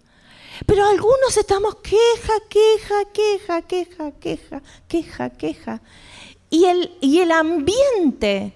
Pero 0.66 0.86
algunos 0.86 1.38
estamos 1.38 1.76
queja, 1.76 2.34
queja, 2.50 3.06
queja, 3.14 3.62
queja, 3.62 4.12
queja, 4.20 4.62
queja, 4.88 5.30
queja. 5.30 5.82
Y 6.50 6.66
el, 6.66 6.98
y 7.02 7.20
el 7.20 7.32
ambiente 7.32 8.54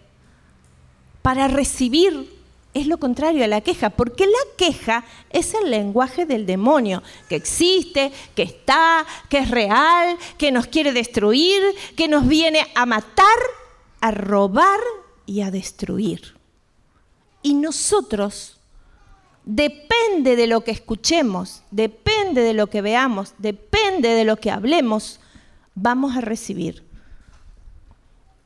para 1.21 1.47
recibir 1.47 2.33
es 2.73 2.87
lo 2.87 2.97
contrario 2.97 3.43
a 3.43 3.47
la 3.47 3.61
queja, 3.61 3.91
porque 3.91 4.25
la 4.25 4.55
queja 4.57 5.05
es 5.29 5.53
el 5.53 5.69
lenguaje 5.69 6.25
del 6.25 6.45
demonio, 6.45 7.03
que 7.29 7.35
existe, 7.35 8.11
que 8.35 8.43
está, 8.43 9.05
que 9.29 9.39
es 9.39 9.51
real, 9.51 10.17
que 10.37 10.51
nos 10.51 10.67
quiere 10.67 10.91
destruir, 10.91 11.61
que 11.95 12.07
nos 12.07 12.27
viene 12.27 12.67
a 12.73 12.85
matar, 12.85 13.37
a 14.01 14.11
robar 14.11 14.79
y 15.25 15.41
a 15.41 15.51
destruir. 15.51 16.35
Y 17.43 17.53
nosotros, 17.53 18.57
depende 19.45 20.35
de 20.35 20.47
lo 20.47 20.63
que 20.63 20.71
escuchemos, 20.71 21.63
depende 21.71 22.41
de 22.41 22.53
lo 22.53 22.67
que 22.67 22.81
veamos, 22.81 23.33
depende 23.37 24.09
de 24.09 24.25
lo 24.25 24.37
que 24.37 24.51
hablemos, 24.51 25.19
vamos 25.75 26.15
a 26.15 26.21
recibir 26.21 26.83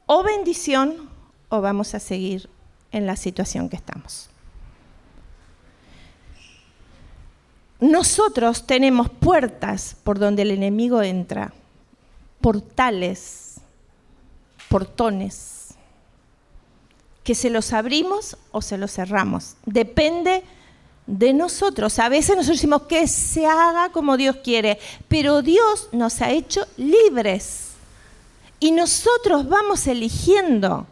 o 0.08 0.24
bendición 0.24 1.10
o 1.50 1.62
vamos 1.62 1.94
a 1.94 2.00
seguir 2.00 2.50
en 2.92 3.06
la 3.06 3.16
situación 3.16 3.70
que 3.70 3.76
estamos. 3.76 4.30
Nosotros 7.80 8.66
tenemos 8.66 9.10
puertas 9.10 9.96
por 10.04 10.18
donde 10.18 10.42
el 10.42 10.52
enemigo 10.52 11.04
entra, 11.04 11.54
portales, 12.42 13.62
portones, 14.68 15.76
que 17.24 17.36
se 17.36 17.50
los 17.50 17.74
abrimos 17.74 18.38
o 18.52 18.62
se 18.62 18.78
los 18.78 18.94
cerramos. 18.94 19.58
Depende 19.66 20.32
de 20.32 20.57
nosotros. 21.08 21.98
A 22.00 22.10
veces 22.10 22.36
nosotros 22.36 22.58
decimos 22.58 22.84
que 22.84 23.08
se 23.08 23.46
haga 23.46 23.90
como 23.92 24.18
Dios 24.18 24.38
quiere, 24.44 24.78
pero 25.08 25.42
Dios 25.42 25.90
nos 25.92 26.22
ha 26.22 26.32
hecho 26.32 26.68
libres. 26.76 27.70
Y 28.60 28.72
nosotros 28.72 29.48
vamos 29.48 29.88
eligiendo 29.88 30.86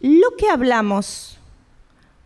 lo 0.00 0.36
que 0.36 0.50
hablamos 0.50 1.38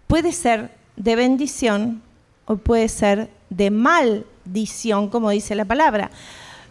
puede 0.06 0.32
ser 0.32 0.75
de 0.96 1.14
bendición 1.14 2.02
o 2.46 2.56
puede 2.56 2.88
ser 2.88 3.30
de 3.50 3.70
maldición, 3.70 5.08
como 5.08 5.30
dice 5.30 5.54
la 5.54 5.64
palabra. 5.64 6.10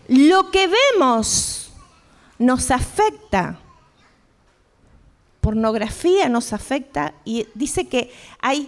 Lo 0.07 0.51
que 0.51 0.67
vemos 0.67 1.71
nos 2.39 2.71
afecta. 2.71 3.59
Pornografía 5.41 6.27
nos 6.27 6.53
afecta 6.53 7.13
y 7.23 7.45
dice 7.53 7.87
que 7.87 8.11
hay 8.39 8.67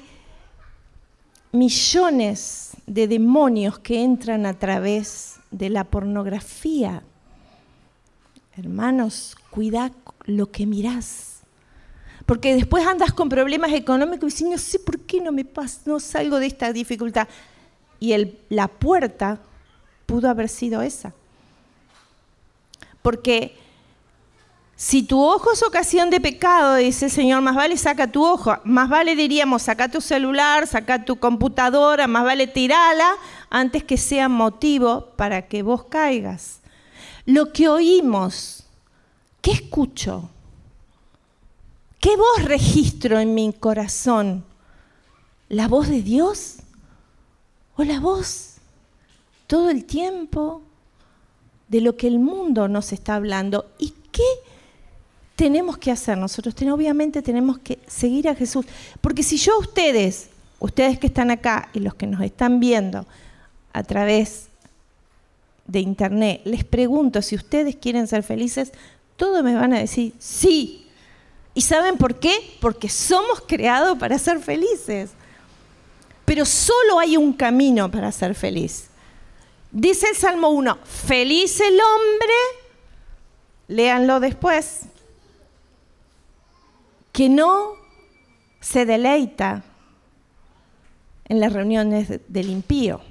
millones 1.57 2.71
de 2.85 3.07
demonios 3.07 3.79
que 3.79 4.03
entran 4.03 4.45
a 4.45 4.53
través 4.53 5.35
de 5.51 5.69
la 5.69 5.83
pornografía. 5.83 7.03
Hermanos, 8.55 9.35
cuida 9.51 9.91
lo 10.25 10.51
que 10.51 10.65
mirás 10.65 11.37
porque 12.27 12.53
después 12.53 12.85
andas 12.85 13.13
con 13.13 13.29
problemas 13.29 13.71
económicos 13.71 14.23
y 14.23 14.43
dices, 14.43 14.49
no 14.49 14.57
sé 14.57 14.79
por 14.79 14.99
qué 14.99 15.21
no 15.21 15.31
me 15.31 15.45
paso, 15.45 15.79
no 15.85 15.97
salgo 15.97 16.41
de 16.41 16.47
esta 16.47 16.73
dificultad. 16.73 17.25
Y 18.01 18.13
la 18.49 18.67
puerta 18.67 19.39
pudo 20.05 20.29
haber 20.29 20.49
sido 20.49 20.81
esa. 20.81 21.13
Porque 23.01 23.55
si 24.79 25.01
tu 25.01 25.19
ojo 25.19 25.53
es 25.53 25.63
ocasión 25.63 26.11
de 26.11 26.21
pecado, 26.21 26.75
dice 26.75 27.05
el 27.05 27.11
Señor, 27.11 27.41
más 27.41 27.55
vale 27.55 27.75
saca 27.77 28.11
tu 28.11 28.23
ojo, 28.23 28.57
más 28.63 28.87
vale 28.87 29.15
diríamos, 29.15 29.63
saca 29.63 29.89
tu 29.89 30.01
celular, 30.01 30.67
saca 30.67 31.03
tu 31.03 31.15
computadora, 31.15 32.05
más 32.05 32.23
vale 32.23 32.45
tirala 32.45 33.15
antes 33.49 33.83
que 33.83 33.97
sea 33.97 34.29
motivo 34.29 35.07
para 35.15 35.47
que 35.47 35.63
vos 35.63 35.85
caigas. 35.85 36.59
Lo 37.25 37.51
que 37.53 37.67
oímos, 37.67 38.65
¿qué 39.41 39.49
escucho? 39.49 40.29
¿Qué 41.99 42.15
voz 42.15 42.45
registro 42.45 43.19
en 43.19 43.33
mi 43.33 43.51
corazón? 43.53 44.45
¿La 45.49 45.67
voz 45.67 45.87
de 45.89 46.03
Dios? 46.03 46.57
¿O 47.77 47.83
la 47.83 47.99
voz 47.99 48.57
todo 49.47 49.71
el 49.71 49.85
tiempo 49.85 50.61
de 51.67 51.81
lo 51.81 51.97
que 51.97 52.05
el 52.05 52.19
mundo 52.19 52.67
nos 52.67 52.93
está 52.93 53.15
hablando? 53.15 53.71
¿Y 53.79 53.95
qué 54.11 54.21
tenemos 55.37 55.77
que 55.77 55.91
hacer 55.91 56.17
nosotros? 56.17 56.55
Obviamente 56.73 57.21
tenemos 57.21 57.59
que 57.59 57.77
seguir 57.85 58.27
a 58.27 58.33
Jesús. 58.33 58.65
Porque 58.99 59.21
si 59.21 59.37
yo 59.37 59.59
ustedes, 59.59 60.29
ustedes 60.59 60.97
que 60.97 61.07
están 61.07 61.29
acá 61.29 61.69
y 61.73 61.79
los 61.79 61.93
que 61.93 62.07
nos 62.07 62.21
están 62.21 62.59
viendo 62.59 63.05
a 63.71 63.83
través 63.83 64.47
de 65.67 65.79
internet, 65.79 66.41
les 66.43 66.63
pregunto 66.63 67.21
si 67.21 67.35
ustedes 67.35 67.75
quieren 67.75 68.07
ser 68.07 68.23
felices, 68.23 68.71
todos 69.15 69.43
me 69.43 69.53
van 69.53 69.73
a 69.73 69.79
decir 69.79 70.13
sí. 70.17 70.87
¿Y 71.53 71.61
saben 71.61 71.97
por 71.97 72.19
qué? 72.19 72.57
Porque 72.59 72.89
somos 72.89 73.43
creados 73.47 73.95
para 73.99 74.17
ser 74.17 74.39
felices. 74.39 75.11
Pero 76.25 76.45
solo 76.45 76.97
hay 76.97 77.15
un 77.15 77.31
camino 77.31 77.91
para 77.91 78.11
ser 78.11 78.33
feliz. 78.33 78.87
Dice 79.71 80.07
el 80.09 80.15
Salmo 80.15 80.49
1, 80.49 80.79
feliz 80.83 81.59
el 81.59 81.75
hombre, 81.79 82.33
léanlo 83.67 84.19
después, 84.19 84.87
que 87.17 87.29
no 87.29 87.71
se 88.59 88.85
deleita 88.85 89.63
en 91.25 91.39
las 91.39 91.51
reuniones 91.51 92.19
del 92.27 92.47
impío. 92.51 93.01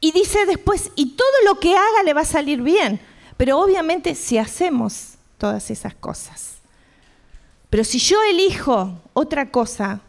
Y 0.00 0.12
dice 0.12 0.46
después, 0.46 0.90
y 0.96 1.16
todo 1.16 1.28
lo 1.44 1.60
que 1.60 1.76
haga 1.76 2.02
le 2.06 2.14
va 2.14 2.22
a 2.22 2.24
salir 2.24 2.62
bien. 2.62 2.98
Pero 3.36 3.60
obviamente 3.60 4.14
si 4.14 4.38
hacemos 4.38 5.16
todas 5.36 5.70
esas 5.70 5.94
cosas. 5.94 6.60
Pero 7.68 7.84
si 7.84 7.98
yo 7.98 8.16
elijo 8.22 9.02
otra 9.12 9.50
cosa, 9.50 10.00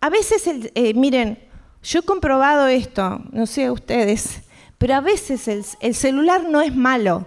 a 0.00 0.10
veces, 0.10 0.44
eh, 0.46 0.94
miren, 0.94 1.40
yo 1.82 1.98
he 1.98 2.02
comprobado 2.04 2.68
esto, 2.68 3.20
no 3.32 3.46
sé 3.46 3.68
ustedes, 3.68 4.42
pero 4.78 4.94
a 4.94 5.00
veces 5.00 5.48
el, 5.48 5.64
el 5.80 5.96
celular 5.96 6.44
no 6.44 6.60
es 6.60 6.72
malo 6.72 7.26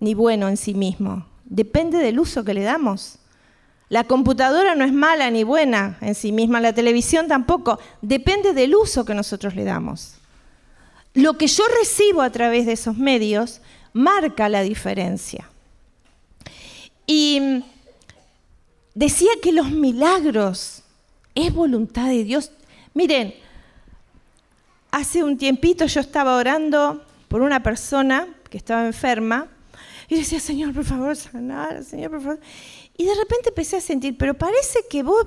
ni 0.00 0.14
bueno 0.14 0.48
en 0.48 0.56
sí 0.56 0.74
mismo, 0.74 1.28
depende 1.46 1.98
del 1.98 2.18
uso 2.18 2.44
que 2.44 2.54
le 2.54 2.62
damos. 2.62 3.18
La 3.88 4.04
computadora 4.04 4.74
no 4.74 4.84
es 4.84 4.92
mala 4.92 5.30
ni 5.30 5.44
buena 5.44 5.96
en 6.00 6.14
sí 6.14 6.32
misma, 6.32 6.60
la 6.60 6.72
televisión 6.72 7.28
tampoco, 7.28 7.78
depende 8.02 8.52
del 8.52 8.74
uso 8.74 9.04
que 9.04 9.14
nosotros 9.14 9.54
le 9.54 9.64
damos. 9.64 10.14
Lo 11.14 11.38
que 11.38 11.46
yo 11.46 11.64
recibo 11.80 12.20
a 12.20 12.30
través 12.30 12.66
de 12.66 12.72
esos 12.72 12.96
medios 12.96 13.60
marca 13.92 14.48
la 14.48 14.62
diferencia. 14.62 15.48
Y 17.06 17.62
decía 18.94 19.30
que 19.40 19.52
los 19.52 19.70
milagros 19.70 20.82
es 21.34 21.54
voluntad 21.54 22.08
de 22.08 22.24
Dios. 22.24 22.50
Miren, 22.92 23.34
hace 24.90 25.22
un 25.22 25.38
tiempito 25.38 25.86
yo 25.86 26.00
estaba 26.00 26.36
orando 26.36 27.02
por 27.28 27.40
una 27.40 27.62
persona 27.62 28.26
que 28.50 28.58
estaba 28.58 28.84
enferma 28.86 29.46
y 30.08 30.16
decía, 30.16 30.40
Señor, 30.40 30.72
por 30.72 30.84
favor, 30.84 31.16
sanar, 31.16 31.82
Señor, 31.84 32.12
por 32.12 32.20
favor. 32.22 32.40
Y 32.96 33.04
de 33.04 33.14
repente 33.14 33.48
empecé 33.48 33.76
a 33.76 33.80
sentir, 33.80 34.16
pero 34.16 34.34
parece 34.34 34.84
que 34.88 35.02
vos 35.02 35.26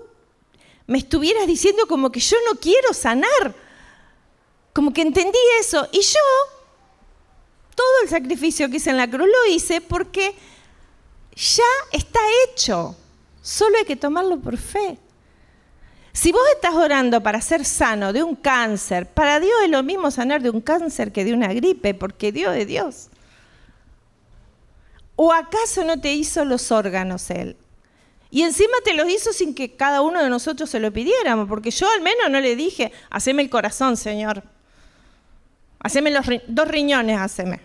me 0.88 0.98
estuvieras 0.98 1.46
diciendo 1.46 1.86
como 1.88 2.12
que 2.12 2.20
yo 2.20 2.38
no 2.52 2.60
quiero 2.60 2.94
sanar. 2.94 3.54
Como 4.74 4.94
que 4.94 5.02
entendí 5.02 5.38
eso. 5.60 5.88
Y 5.92 6.02
yo, 6.02 6.20
todo 7.76 8.04
el 8.04 8.10
sacrificio 8.10 8.70
que 8.70 8.78
hice 8.78 8.90
en 8.90 8.98
la 8.98 9.10
cruz 9.10 9.28
lo 9.28 9.54
hice 9.54 9.82
porque 9.82 10.34
ya 11.36 11.64
está 11.92 12.20
hecho. 12.46 12.96
Solo 13.42 13.78
hay 13.78 13.86
que 13.86 13.96
tomarlo 13.96 14.40
por 14.40 14.58
fe. 14.58 14.98
Si 16.12 16.32
vos 16.32 16.42
estás 16.56 16.74
orando 16.74 17.22
para 17.22 17.40
ser 17.40 17.66
sano 17.66 18.12
de 18.12 18.24
un 18.24 18.36
cáncer, 18.36 19.06
para 19.08 19.40
Dios 19.40 19.54
es 19.64 19.70
lo 19.70 19.84
mismo 19.84 20.12
sanar 20.12 20.42
de 20.42 20.50
un 20.50 20.60
cáncer 20.60 21.12
que 21.12 21.24
de 21.24 21.34
una 21.34 21.54
gripe, 21.54 21.94
porque 21.94 22.32
Dios 22.32 22.56
es 22.56 22.68
Dios. 22.68 23.09
¿O 25.22 25.34
acaso 25.34 25.84
no 25.84 26.00
te 26.00 26.14
hizo 26.14 26.46
los 26.46 26.72
órganos 26.72 27.30
Él? 27.30 27.58
Y 28.32 28.44
encima 28.44 28.78
te 28.86 28.94
los 28.94 29.10
hizo 29.10 29.34
sin 29.34 29.54
que 29.54 29.76
cada 29.76 30.00
uno 30.00 30.24
de 30.24 30.30
nosotros 30.30 30.70
se 30.70 30.80
lo 30.80 30.94
pidiéramos, 30.94 31.50
porque 31.50 31.72
yo 31.72 31.90
al 31.92 32.00
menos 32.00 32.30
no 32.30 32.40
le 32.40 32.56
dije, 32.56 32.94
haceme 33.10 33.42
el 33.42 33.50
corazón, 33.50 33.98
Señor. 33.98 34.44
Haceme 35.80 36.10
los 36.12 36.26
dos 36.48 36.68
riñones, 36.70 37.20
haceme. 37.20 37.60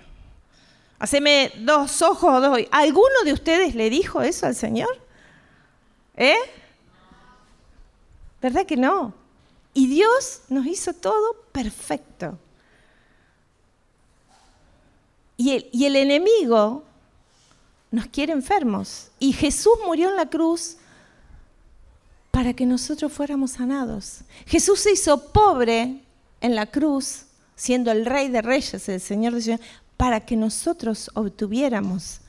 Haceme 0.99 1.53
dos 1.59 2.03
ojos 2.03 2.43
dos. 2.43 2.59
¿Alguno 2.73 3.23
de 3.25 3.33
ustedes 3.33 3.77
le 3.77 3.89
dijo 3.89 4.21
eso 4.21 4.47
al 4.47 4.57
Señor? 4.57 5.01
¿Eh? 6.17 6.35
¿Verdad 8.43 8.67
que 8.67 8.77
no? 8.77 9.15
Y 9.75 9.87
Dios 9.87 10.41
nos 10.49 10.67
hizo 10.67 10.93
todo 10.93 11.37
perfecto. 11.53 12.37
Y 15.37 15.85
el, 15.87 15.95
enemigo 15.95 16.83
nos 17.95 18.07
quiere 18.07 18.33
enfermos. 18.33 19.11
Y 19.19 19.33
Jesús 19.33 19.75
murió 19.87 20.11
en 20.11 20.17
la 20.17 20.29
cruz 20.29 20.77
para 22.31 22.53
que 22.53 22.67
nosotros 22.67 23.13
fuéramos 23.13 23.53
sanados. 23.53 24.21
Jesús 24.47 24.81
se 24.81 24.93
hizo 24.93 25.33
pobre 25.33 26.03
en 26.41 26.55
la 26.55 26.67
cruz, 26.67 27.27
siendo 27.55 27.93
el 27.93 28.05
rey 28.05 28.29
de 28.29 28.43
reyes, 28.43 28.89
el 28.89 29.01
Señor 29.01 29.35
de 29.35 29.41
Señor, 29.41 29.61
para 29.97 30.21
que 30.21 30.37
nosotros 30.37 31.11
obtuviéramos 31.15 32.21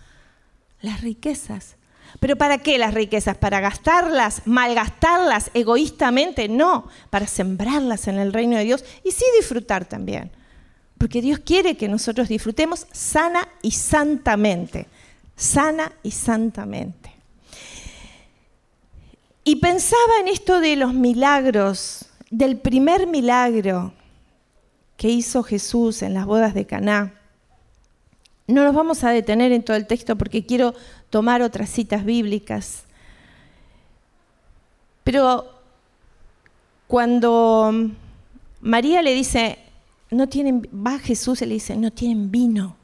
las 0.82 1.01
riquezas. 1.01 1.75
¿Pero 2.19 2.38
para 2.38 2.60
qué 2.60 2.78
las 2.78 2.93
riquezas? 2.93 3.36
¿Para 3.38 3.60
gastarlas, 3.60 4.43
malgastarlas 4.45 5.51
egoístamente? 5.54 6.47
No, 6.47 6.88
para 7.10 7.28
sembrarlas 7.28 8.08
en 8.08 8.19
el 8.19 8.32
reino 8.32 8.58
de 8.58 8.63
Dios 8.63 8.86
y 9.04 9.12
sí 9.12 9.25
disfrutar 9.38 9.86
también. 9.86 10.32
Porque 10.97 11.21
Dios 11.21 11.39
quiere 11.39 11.75
que 11.75 11.89
nosotros 11.89 12.30
disfrutemos 12.30 12.88
sana 12.91 13.49
y 13.62 13.71
santamente. 13.71 14.88
Sana 15.36 15.91
y 16.04 16.12
santamente. 16.12 17.12
Y 19.43 19.58
pensaba 19.58 20.19
en 20.21 20.28
esto 20.28 20.60
de 20.60 20.76
los 20.76 20.93
milagros, 20.93 22.08
del 22.32 22.58
primer 22.58 23.06
milagro 23.06 23.93
que 24.98 25.10
hizo 25.10 25.43
Jesús 25.43 26.02
en 26.02 26.13
las 26.13 26.26
bodas 26.26 26.54
de 26.54 26.65
Caná. 26.65 27.13
No 28.48 28.63
nos 28.63 28.74
vamos 28.74 29.04
a 29.04 29.12
detener 29.12 29.52
en 29.52 29.63
todo 29.63 29.78
el 29.78 29.88
texto 29.88 30.15
porque 30.15 30.45
quiero 30.45 30.74
tomar 31.10 31.41
otras 31.41 31.69
citas 31.69 32.06
bíblicas. 32.06 32.86
Pero 35.04 35.48
cuando 36.88 37.71
María 38.62 39.02
le 39.02 39.13
dice, 39.13 39.60
no 40.10 40.28
tienen, 40.28 40.67
va 40.74 40.98
Jesús 40.98 41.41
y 41.41 41.45
le 41.45 41.56
dice, 41.56 41.76
no 41.76 41.91
tienen 41.91 42.32
vino. 42.32 42.78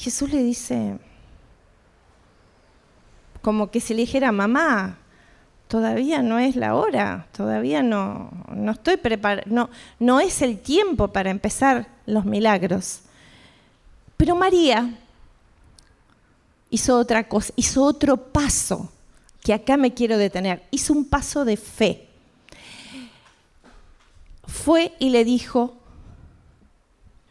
Jesús 0.00 0.32
le 0.32 0.42
dice, 0.42 0.96
como 3.42 3.70
que 3.70 3.82
si 3.82 3.92
le 3.92 4.00
dijera, 4.00 4.32
mamá, 4.32 4.96
todavía 5.68 6.22
no 6.22 6.38
es 6.38 6.56
la 6.56 6.74
hora, 6.74 7.26
todavía 7.36 7.82
no, 7.82 8.30
no 8.50 8.72
estoy 8.72 8.96
preparado, 8.96 9.46
no, 9.52 9.68
no 9.98 10.18
es 10.18 10.40
el 10.40 10.58
tiempo 10.58 11.08
para 11.08 11.28
empezar 11.28 11.86
los 12.06 12.24
milagros. 12.24 13.02
Pero 14.16 14.34
María 14.34 14.98
hizo 16.70 16.96
otra 16.96 17.28
cosa, 17.28 17.52
hizo 17.56 17.84
otro 17.84 18.16
paso, 18.16 18.90
que 19.42 19.52
acá 19.52 19.76
me 19.76 19.92
quiero 19.92 20.16
detener, 20.16 20.62
hizo 20.70 20.94
un 20.94 21.04
paso 21.04 21.44
de 21.44 21.58
fe. 21.58 22.08
Fue 24.46 24.94
y 24.98 25.10
le 25.10 25.26
dijo 25.26 25.76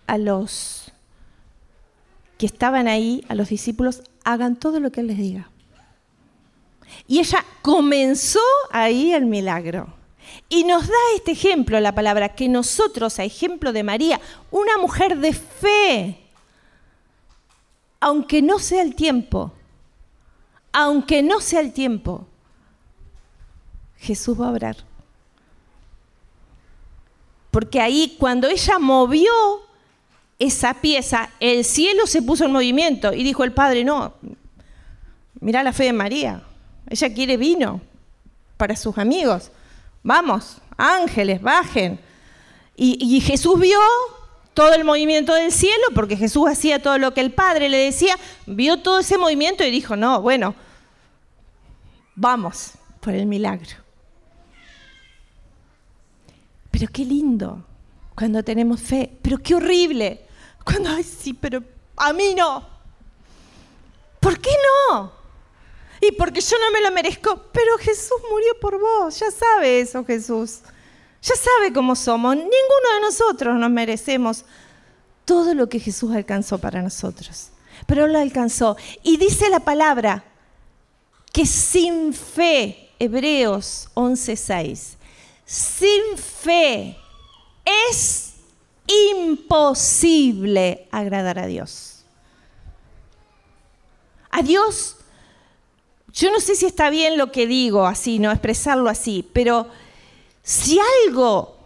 a 0.06 0.20
los 0.20 0.79
que 2.40 2.46
estaban 2.46 2.88
ahí, 2.88 3.26
a 3.28 3.36
los 3.36 3.50
discípulos, 3.50 4.02
hagan 4.24 4.56
todo 4.56 4.80
lo 4.80 4.94
que 4.94 5.02
Él 5.02 5.08
les 5.08 5.18
diga. 5.18 5.50
Y 7.06 7.20
ella 7.20 7.44
comenzó 7.62 8.40
ahí 8.72 9.12
el 9.12 9.26
milagro. 9.26 9.94
Y 10.48 10.64
nos 10.64 10.88
da 10.88 10.96
este 11.18 11.34
ejemplo, 11.34 11.78
la 11.82 11.94
palabra, 11.94 12.30
que 12.30 12.48
nosotros, 12.48 13.20
a 13.20 13.26
ejemplo 13.26 13.74
de 13.74 13.84
María, 13.84 14.22
una 14.52 14.78
mujer 14.78 15.18
de 15.18 15.34
fe, 15.34 16.18
aunque 18.00 18.42
no 18.42 18.58
sea 18.58 18.84
el 18.84 18.96
tiempo, 18.96 19.52
aunque 20.72 21.22
no 21.22 21.42
sea 21.42 21.60
el 21.60 21.74
tiempo, 21.74 22.26
Jesús 23.98 24.40
va 24.40 24.48
a 24.48 24.52
obrar. 24.52 24.78
Porque 27.52 27.82
ahí 27.82 28.16
cuando 28.18 28.48
ella 28.48 28.80
movió 28.80 29.30
esa 30.40 30.76
pieza, 30.76 31.30
el 31.42 31.66
cielo 31.66 32.08
se 32.08 32.22
puso 32.22 32.46
en 32.46 32.54
movimiento 32.54 33.14
y 33.14 33.24
dijo 33.24 33.44
el 33.44 33.52
Padre, 33.52 33.84
no, 33.84 34.14
mira 35.42 35.62
la 35.64 35.74
fe 35.74 35.84
de 35.84 35.94
María, 35.94 36.42
ella 36.90 37.14
quiere 37.14 37.36
vino 37.36 37.82
para 38.56 38.76
sus 38.78 38.98
amigos. 38.98 39.52
Vamos, 40.02 40.58
ángeles, 40.78 41.42
bajen. 41.42 42.00
Y, 42.76 42.98
y 43.00 43.20
Jesús 43.20 43.60
vio 43.60 43.80
todo 44.54 44.74
el 44.74 44.86
movimiento 44.86 45.34
del 45.34 45.52
cielo, 45.52 45.84
porque 45.94 46.16
Jesús 46.16 46.48
hacía 46.48 46.82
todo 46.82 46.98
lo 46.98 47.14
que 47.14 47.22
el 47.22 47.32
Padre 47.32 47.68
le 47.70 47.78
decía, 47.78 48.18
vio 48.46 48.82
todo 48.82 49.00
ese 49.00 49.18
movimiento 49.18 49.64
y 49.66 49.72
dijo, 49.72 49.98
no, 49.98 50.22
bueno, 50.22 50.56
vamos 52.16 52.72
por 53.02 53.14
el 53.14 53.26
milagro. 53.26 53.76
Pero 56.72 56.88
qué 56.92 57.04
lindo 57.04 57.66
cuando 58.16 58.44
tenemos 58.44 58.82
fe, 58.82 59.12
pero 59.22 59.38
qué 59.38 59.56
horrible 59.56 60.22
cuando, 60.70 60.90
ay, 60.90 61.04
sí, 61.04 61.34
pero 61.34 61.64
a 61.98 62.14
mí 62.14 62.36
no. 62.36 62.64
¿Por 64.20 64.40
qué 64.40 64.52
no? 64.92 65.12
Y 66.02 66.12
porque 66.12 66.42
yo 66.42 66.58
no 66.60 66.72
me 66.72 66.82
lo 66.82 66.92
merezco, 66.92 67.44
pero 67.52 67.78
Jesús 67.80 68.18
murió 68.30 68.60
por 68.62 68.80
vos, 68.80 69.20
ya 69.20 69.32
sabe 69.32 69.82
eso 69.82 70.06
Jesús. 70.06 70.60
Ya 71.22 71.36
sabe 71.36 71.74
cómo 71.74 71.96
somos. 71.96 72.36
Ninguno 72.36 72.94
de 72.96 73.02
nosotros 73.02 73.56
nos 73.58 73.70
merecemos 73.70 74.46
todo 75.26 75.54
lo 75.54 75.68
que 75.68 75.80
Jesús 75.80 76.14
alcanzó 76.14 76.60
para 76.60 76.82
nosotros. 76.82 77.50
Pero 77.86 78.08
lo 78.08 78.20
alcanzó. 78.20 78.78
Y 79.04 79.18
dice 79.18 79.50
la 79.50 79.60
palabra 79.60 80.24
que 81.34 81.46
sin 81.46 82.14
fe, 82.14 82.92
Hebreos 83.00 83.90
11:6, 83.96 84.96
sin 85.46 86.18
fe 86.18 86.98
es 87.92 88.29
imposible 88.90 90.88
agradar 90.92 91.40
a 91.40 91.46
Dios. 91.46 92.04
A 94.32 94.42
Dios, 94.42 94.98
yo 96.12 96.32
no 96.32 96.40
sé 96.40 96.56
si 96.56 96.66
está 96.66 96.90
bien 96.90 97.18
lo 97.18 97.32
que 97.32 97.48
digo 97.48 97.86
así, 97.86 98.20
no 98.20 98.32
expresarlo 98.32 98.90
así, 98.90 99.28
pero 99.34 99.68
si 100.44 100.80
algo 101.06 101.58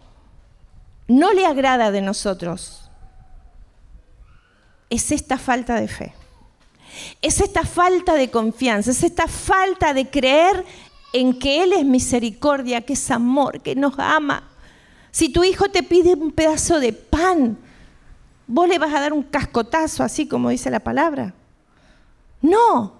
no 1.08 1.32
le 1.34 1.46
agrada 1.46 1.92
de 1.92 2.02
nosotros, 2.02 2.90
es 4.90 5.12
esta 5.12 5.38
falta 5.38 5.80
de 5.80 5.88
fe. 5.88 6.14
Es 7.22 7.42
esta 7.42 7.66
falta 7.66 8.14
de 8.14 8.30
confianza, 8.30 8.92
es 8.92 9.04
esta 9.04 9.28
falta 9.28 9.94
de 9.94 10.10
creer 10.10 10.64
en 11.12 11.38
que 11.38 11.64
Él 11.64 11.74
es 11.74 11.86
misericordia, 11.86 12.82
que 12.82 12.94
es 12.94 13.12
amor, 13.12 13.62
que 13.62 13.76
nos 13.76 13.98
ama. 13.98 14.53
Si 15.14 15.30
tu 15.30 15.44
hijo 15.44 15.70
te 15.70 15.84
pide 15.84 16.16
un 16.16 16.32
pedazo 16.32 16.80
de 16.80 16.92
pan, 16.92 17.56
¿vos 18.48 18.68
le 18.68 18.80
vas 18.80 18.92
a 18.96 19.00
dar 19.00 19.14
un 19.14 19.22
cascotazo 19.22 20.02
así 20.04 20.28
como 20.28 20.50
dice 20.50 20.72
la 20.72 20.80
palabra? 20.80 21.36
No, 22.42 22.94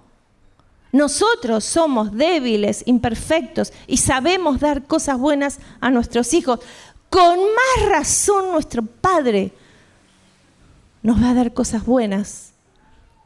nosotros 0.92 1.64
somos 1.64 2.12
débiles, 2.12 2.84
imperfectos 2.86 3.72
y 3.88 3.96
sabemos 3.96 4.60
dar 4.60 4.86
cosas 4.86 5.18
buenas 5.18 5.58
a 5.80 5.90
nuestros 5.90 6.32
hijos. 6.34 6.60
Con 7.10 7.36
más 7.36 7.88
razón 7.88 8.52
nuestro 8.52 8.84
Padre 8.84 9.50
nos 11.02 11.20
va 11.20 11.30
a 11.30 11.34
dar 11.34 11.52
cosas 11.52 11.84
buenas 11.84 12.52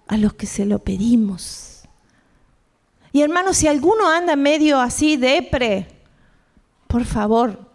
a 0.07 0.17
los 0.17 0.33
que 0.33 0.47
se 0.47 0.65
lo 0.65 0.79
pedimos. 0.79 1.83
Y 3.13 3.21
hermanos, 3.21 3.59
si 3.59 3.67
alguno 3.67 4.09
anda 4.09 4.35
medio 4.35 4.81
así 4.81 5.19
depre, 5.19 5.89
por 6.87 7.05
favor, 7.05 7.68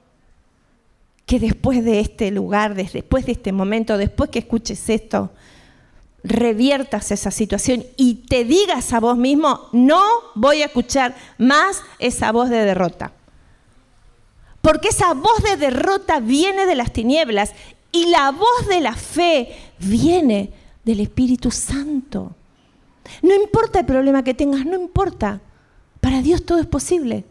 que 1.26 1.40
después 1.40 1.84
de 1.84 2.00
este 2.00 2.32
lugar, 2.32 2.76
después 2.76 3.26
de 3.26 3.34
este 3.34 3.52
momento, 3.52 3.98
después 3.98 4.30
que 4.30 4.40
escuches 4.40 4.90
esto, 4.90 5.32
reviertas 6.24 7.12
esa 7.12 7.32
situación 7.32 7.86
y 7.98 8.16
te 8.28 8.46
digas 8.46 8.94
a 8.94 9.00
vos 9.00 9.18
mismo, 9.18 9.70
no 9.72 10.02
voy 10.36 10.62
a 10.62 10.66
escuchar 10.66 11.16
más 11.38 11.82
esa 12.00 12.32
voz 12.32 12.50
de 12.50 12.66
derrota. 12.66 13.12
Porque 14.62 14.90
esa 14.90 15.14
voz 15.14 15.44
de 15.44 15.58
derrota 15.58 16.20
viene 16.20 16.66
de 16.66 16.76
las 16.76 16.94
tinieblas 16.94 17.54
y 17.92 18.08
la 18.08 18.32
voz 18.32 18.68
de 18.70 18.80
la 18.80 18.96
fe 18.96 19.50
viene 19.80 20.52
del 20.86 21.02
Espíritu 21.02 21.52
Santo. 21.52 22.36
No 23.22 23.36
importa 23.36 23.80
el 23.80 23.86
problema 23.86 24.24
que 24.24 24.34
tengas, 24.34 24.66
no 24.66 24.80
importa. 24.80 25.42
Para 26.00 26.22
Dios 26.22 26.46
todo 26.46 26.60
es 26.60 26.66
posible. 26.66 27.26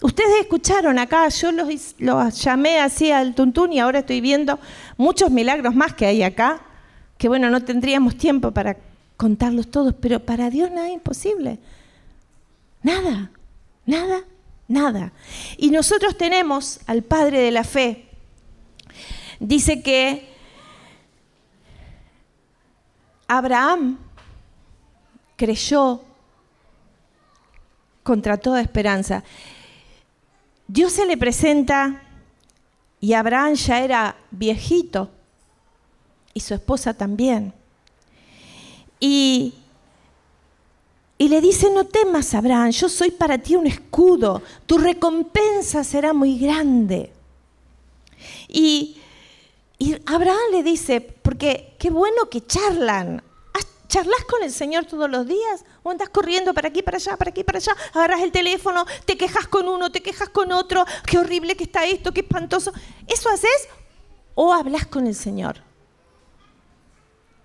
Ustedes 0.00 0.40
escucharon 0.40 0.98
acá, 0.98 1.28
yo 1.28 1.50
los, 1.50 2.40
llamé 2.40 2.78
así 2.78 3.10
al 3.10 3.34
tuntún 3.34 3.72
y 3.72 3.80
ahora 3.80 4.00
estoy 4.00 4.20
viendo 4.20 4.58
muchos 4.96 5.30
milagros 5.30 5.74
más 5.74 5.94
que 5.94 6.06
hay 6.06 6.22
acá 6.22 6.60
que 7.18 7.28
bueno, 7.28 7.50
no 7.50 7.64
tendríamos 7.64 8.16
tiempo 8.16 8.52
para 8.52 8.76
contarlos 9.16 9.70
todos, 9.70 9.92
pero 10.00 10.20
para 10.20 10.48
Dios 10.50 10.70
nada 10.70 10.86
es 10.86 10.94
imposible. 10.94 11.58
Nada, 12.80 13.32
nada, 13.84 14.22
nada. 14.68 15.12
Y 15.56 15.70
nosotros 15.72 16.16
tenemos 16.16 16.78
al 16.86 17.02
Padre 17.02 17.40
de 17.40 17.50
la 17.50 17.64
Fe. 17.64 18.06
Dice 19.40 19.82
que 19.82 20.28
Abraham 23.26 23.98
creyó 25.36 26.02
contra 28.04 28.36
toda 28.36 28.60
esperanza. 28.60 29.24
Dios 30.68 30.92
se 30.92 31.06
le 31.06 31.16
presenta 31.16 32.02
y 33.00 33.14
Abraham 33.14 33.54
ya 33.54 33.80
era 33.82 34.16
viejito 34.30 35.10
y 36.34 36.40
su 36.40 36.52
esposa 36.52 36.92
también. 36.92 37.54
Y, 39.00 39.54
y 41.16 41.28
le 41.28 41.40
dice, 41.40 41.70
no 41.72 41.86
temas, 41.86 42.34
Abraham, 42.34 42.70
yo 42.70 42.88
soy 42.90 43.10
para 43.10 43.38
ti 43.38 43.56
un 43.56 43.66
escudo, 43.66 44.42
tu 44.66 44.76
recompensa 44.76 45.82
será 45.84 46.12
muy 46.12 46.38
grande. 46.38 47.12
Y, 48.46 48.98
y 49.78 49.96
Abraham 50.04 50.52
le 50.52 50.62
dice, 50.62 51.00
porque 51.00 51.74
qué 51.78 51.88
bueno 51.88 52.28
que 52.30 52.44
charlan, 52.44 53.22
¿Charlas 53.88 54.22
con 54.28 54.42
el 54.42 54.52
Señor 54.52 54.84
todos 54.84 55.08
los 55.08 55.26
días? 55.26 55.64
¿O 55.82 55.90
andas 55.90 56.10
corriendo 56.10 56.52
para 56.52 56.68
aquí, 56.68 56.82
para 56.82 56.98
allá, 56.98 57.16
para 57.16 57.30
aquí, 57.30 57.42
para 57.42 57.56
allá? 57.58 57.74
Agarras 57.94 58.20
el 58.20 58.30
teléfono, 58.30 58.84
te 59.06 59.16
quejas 59.16 59.48
con 59.48 59.66
uno, 59.66 59.90
te 59.90 60.02
quejas 60.02 60.28
con 60.28 60.52
otro. 60.52 60.84
Qué 61.06 61.18
horrible 61.18 61.56
que 61.56 61.64
está 61.64 61.86
esto, 61.86 62.12
qué 62.12 62.20
espantoso. 62.20 62.70
¿Eso 63.06 63.30
haces? 63.30 63.68
¿O 64.34 64.52
hablas 64.52 64.86
con 64.86 65.06
el 65.06 65.14
Señor? 65.14 65.62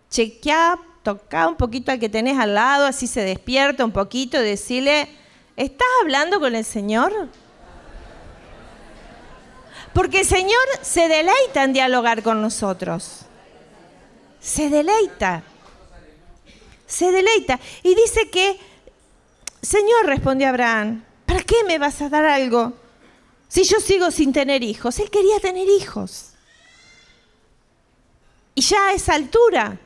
Chequea, 0.10 0.78
toca 1.02 1.48
un 1.48 1.56
poquito 1.56 1.92
al 1.94 2.00
que 2.00 2.10
tenés 2.10 2.38
al 2.38 2.54
lado, 2.54 2.86
así 2.86 3.08
se 3.08 3.22
despierta 3.22 3.86
un 3.86 3.94
poquito 3.94 4.38
decirle, 4.40 5.08
¿estás 5.56 5.88
hablando 6.02 6.42
con 6.42 6.56
el 6.56 6.66
Señor? 6.66 7.30
Porque 9.94 10.20
el 10.20 10.26
Señor 10.26 10.66
se 10.82 11.08
deleita 11.08 11.64
en 11.64 11.72
dialogar 11.72 12.22
con 12.22 12.42
nosotros. 12.42 13.22
Se 14.42 14.70
deleita. 14.70 15.44
Se 16.86 17.12
deleita. 17.12 17.60
Y 17.84 17.96
dice 17.96 18.30
que, 18.30 18.60
Señor, 19.62 20.06
respondió 20.06 20.50
Abraham, 20.50 21.04
¿para 21.26 21.42
qué 21.42 21.64
me 21.66 21.80
vas 21.80 22.02
a 22.02 22.10
dar 22.10 22.26
algo 22.26 22.74
si 23.48 23.64
yo 23.64 23.80
sigo 23.80 24.12
sin 24.12 24.34
tener 24.34 24.64
hijos? 24.64 25.00
Él 25.00 25.10
quería 25.10 25.40
tener 25.40 25.68
hijos. 25.68 26.32
Y 28.56 28.62
ya 28.62 28.90
a 28.90 28.94
esa 28.94 29.16
altura, 29.16 29.80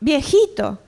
viejito. 0.00 0.78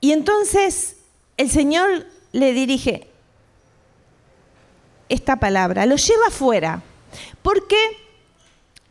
Y 0.00 0.12
entonces 0.12 0.96
el 1.36 1.50
Señor 1.50 2.06
le 2.32 2.52
dirige, 2.52 3.08
esta 5.08 5.36
palabra, 5.36 5.86
lo 5.86 5.96
lleva 5.96 6.30
fuera. 6.30 6.82
Porque 7.42 7.76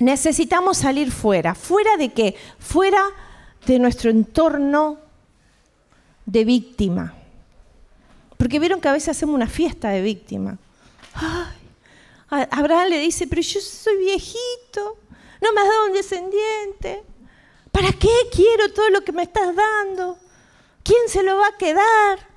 necesitamos 0.02 0.78
salir 0.78 1.12
fuera. 1.12 1.56
¿Fuera 1.56 1.98
de 1.98 2.10
qué? 2.10 2.36
Fuera 2.60 3.04
de 3.66 3.80
nuestro 3.80 4.10
entorno 4.10 4.98
de 6.26 6.44
víctima. 6.46 7.14
Porque 8.38 8.60
vieron 8.60 8.82
que 8.82 8.88
a 8.88 8.94
veces 8.94 9.10
hacemos 9.10 9.36
una 9.36 9.48
fiesta 9.48 9.90
de 9.90 10.02
víctima. 10.02 10.58
Abraham 12.30 12.90
le 12.90 13.00
dice, 13.00 13.28
pero 13.28 13.42
yo 13.42 13.60
soy 13.60 13.98
viejito, 13.98 14.98
no 15.42 15.54
me 15.54 15.62
has 15.62 15.68
dado 15.68 15.86
un 15.88 15.94
descendiente. 15.94 17.04
¿Para 17.72 17.92
qué 17.92 18.10
quiero 18.34 18.72
todo 18.74 18.90
lo 18.90 19.02
que 19.02 19.12
me 19.12 19.24
estás 19.24 19.56
dando? 19.56 20.18
¿Quién 20.84 21.08
se 21.08 21.24
lo 21.24 21.38
va 21.38 21.48
a 21.48 21.58
quedar? 21.58 22.28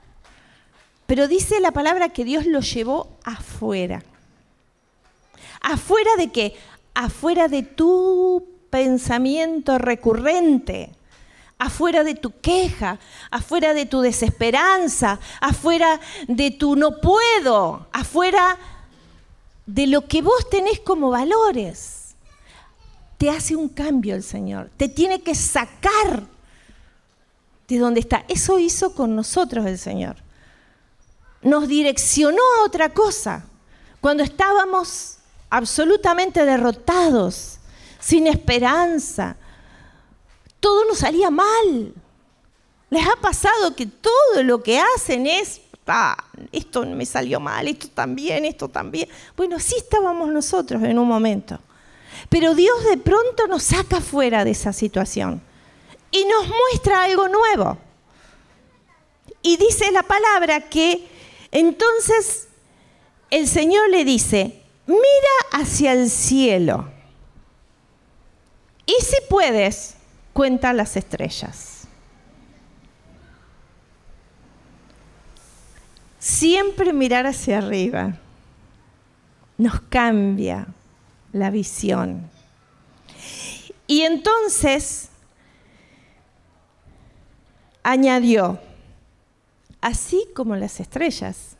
Pero 1.06 1.28
dice 1.28 1.60
la 1.60 1.72
palabra 1.72 2.10
que 2.10 2.24
Dios 2.24 2.46
lo 2.46 2.60
llevó 2.60 3.16
afuera. 3.24 4.02
¿Afuera 5.60 6.10
de 6.16 6.30
qué? 6.30 6.56
Afuera 6.94 7.48
de 7.48 7.62
tu 7.62 8.46
pensamiento 8.70 9.78
recurrente, 9.78 10.92
afuera 11.58 12.04
de 12.04 12.14
tu 12.14 12.40
queja, 12.40 12.98
afuera 13.30 13.74
de 13.74 13.86
tu 13.86 14.00
desesperanza, 14.00 15.18
afuera 15.40 16.00
de 16.28 16.50
tu 16.50 16.76
no 16.76 17.00
puedo, 17.00 17.86
afuera 17.92 18.58
de 19.66 19.86
lo 19.86 20.06
que 20.06 20.22
vos 20.22 20.48
tenés 20.50 20.80
como 20.80 21.10
valores. 21.10 22.14
Te 23.18 23.30
hace 23.30 23.56
un 23.56 23.68
cambio 23.68 24.14
el 24.14 24.22
Señor, 24.22 24.70
te 24.76 24.88
tiene 24.88 25.22
que 25.22 25.34
sacar 25.34 26.24
de 27.68 27.78
donde 27.78 28.00
está. 28.00 28.24
Eso 28.28 28.58
hizo 28.58 28.94
con 28.94 29.16
nosotros 29.16 29.66
el 29.66 29.78
Señor 29.78 30.24
nos 31.44 31.68
direccionó 31.68 32.40
a 32.58 32.64
otra 32.64 32.92
cosa. 32.92 33.44
Cuando 34.00 34.24
estábamos 34.24 35.13
absolutamente 35.54 36.44
derrotados, 36.44 37.58
sin 38.00 38.26
esperanza, 38.26 39.36
todo 40.58 40.84
nos 40.84 40.98
salía 40.98 41.30
mal. 41.30 41.94
Les 42.90 43.06
ha 43.06 43.14
pasado 43.20 43.76
que 43.76 43.86
todo 43.86 44.42
lo 44.42 44.60
que 44.64 44.80
hacen 44.80 45.28
es, 45.28 45.60
ah, 45.86 46.16
esto 46.50 46.84
me 46.84 47.06
salió 47.06 47.38
mal, 47.38 47.68
esto 47.68 47.86
también, 47.86 48.44
esto 48.44 48.68
también. 48.68 49.08
Bueno, 49.36 49.60
sí 49.60 49.76
estábamos 49.76 50.32
nosotros 50.32 50.82
en 50.82 50.98
un 50.98 51.06
momento. 51.06 51.60
Pero 52.28 52.56
Dios 52.56 52.84
de 52.86 52.96
pronto 52.96 53.46
nos 53.46 53.62
saca 53.62 54.00
fuera 54.00 54.44
de 54.44 54.50
esa 54.50 54.72
situación 54.72 55.40
y 56.10 56.24
nos 56.24 56.48
muestra 56.48 57.04
algo 57.04 57.28
nuevo. 57.28 57.78
Y 59.40 59.56
dice 59.56 59.92
la 59.92 60.02
palabra 60.02 60.68
que 60.68 61.06
entonces 61.52 62.48
el 63.30 63.46
Señor 63.46 63.88
le 63.90 64.04
dice, 64.04 64.63
mira 64.86 65.34
hacia 65.52 65.92
el 65.92 66.10
cielo 66.10 66.94
y 68.86 69.02
si 69.02 69.16
puedes, 69.28 69.96
cuenta 70.32 70.72
las 70.72 70.96
estrellas. 70.96 71.88
Siempre 76.18 76.92
mirar 76.92 77.26
hacia 77.26 77.58
arriba 77.58 78.18
nos 79.56 79.80
cambia 79.82 80.66
la 81.32 81.50
visión. 81.50 82.30
Y 83.86 84.02
entonces 84.02 85.10
añadió, 87.82 88.58
así 89.80 90.26
como 90.34 90.56
las 90.56 90.80
estrellas, 90.80 91.56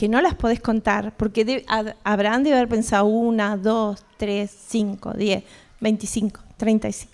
que 0.00 0.08
no 0.08 0.22
las 0.22 0.34
podés 0.34 0.60
contar, 0.60 1.14
porque 1.14 1.62
Abraham 2.04 2.42
debe 2.42 2.56
haber 2.56 2.70
pensado 2.70 3.04
una, 3.04 3.58
dos, 3.58 4.02
tres, 4.16 4.50
cinco, 4.66 5.12
diez, 5.12 5.44
veinticinco, 5.78 6.40
treinta 6.56 6.88
y 6.88 6.94
cinco, 6.94 7.12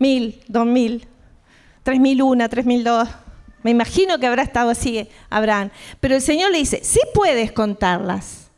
mil, 0.00 0.42
dos 0.48 0.66
mil, 0.66 1.06
tres 1.84 2.00
mil 2.00 2.20
una, 2.22 2.48
tres 2.48 2.66
mil 2.66 2.82
dos. 2.82 3.08
Me 3.62 3.70
imagino 3.70 4.18
que 4.18 4.26
habrá 4.26 4.42
estado 4.42 4.70
así 4.70 5.08
Abraham. 5.30 5.70
Pero 6.00 6.16
el 6.16 6.22
Señor 6.22 6.50
le 6.50 6.58
dice, 6.58 6.80
sí 6.82 6.98
puedes 7.14 7.52
contarlas. 7.52 8.48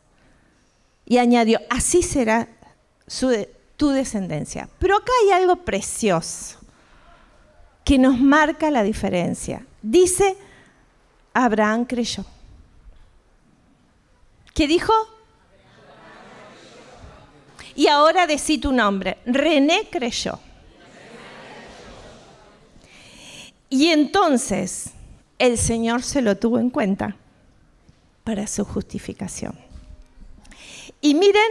Y 1.04 1.18
añadió, 1.18 1.60
así 1.68 2.02
será 2.02 2.48
tu 3.76 3.90
descendencia. 3.90 4.70
Pero 4.78 4.96
acá 4.96 5.12
hay 5.22 5.32
algo 5.32 5.56
precioso 5.56 6.60
que 7.84 7.98
nos 7.98 8.18
marca 8.18 8.70
la 8.70 8.82
diferencia. 8.82 9.66
Dice, 9.82 10.34
Abraham 11.34 11.84
creyó. 11.84 12.24
¿Qué 14.56 14.66
dijo? 14.66 14.94
Y 17.74 17.88
ahora 17.88 18.26
decí 18.26 18.56
tu 18.56 18.72
nombre. 18.72 19.18
René 19.26 19.86
creyó. 19.90 20.40
Y 23.68 23.88
entonces 23.88 24.92
el 25.38 25.58
Señor 25.58 26.02
se 26.02 26.22
lo 26.22 26.38
tuvo 26.38 26.58
en 26.58 26.70
cuenta 26.70 27.16
para 28.24 28.46
su 28.46 28.64
justificación. 28.64 29.54
Y 31.02 31.14
miren, 31.14 31.42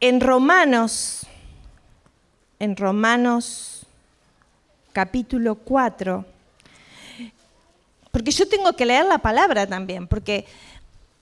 en 0.00 0.20
Romanos, 0.20 1.24
en 2.58 2.76
Romanos 2.76 3.86
capítulo 4.92 5.54
4, 5.54 6.24
porque 8.10 8.32
yo 8.32 8.48
tengo 8.48 8.72
que 8.72 8.86
leer 8.86 9.06
la 9.06 9.18
palabra 9.18 9.68
también, 9.68 10.08
porque 10.08 10.46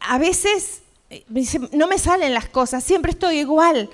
a 0.01 0.19
veces 0.19 0.83
eh, 1.11 1.25
no 1.73 1.87
me 1.87 1.99
salen 1.99 2.35
las 2.35 2.49
cosas, 2.49 2.83
siempre 2.85 3.13
estoy 3.13 3.41
igual. 3.41 3.91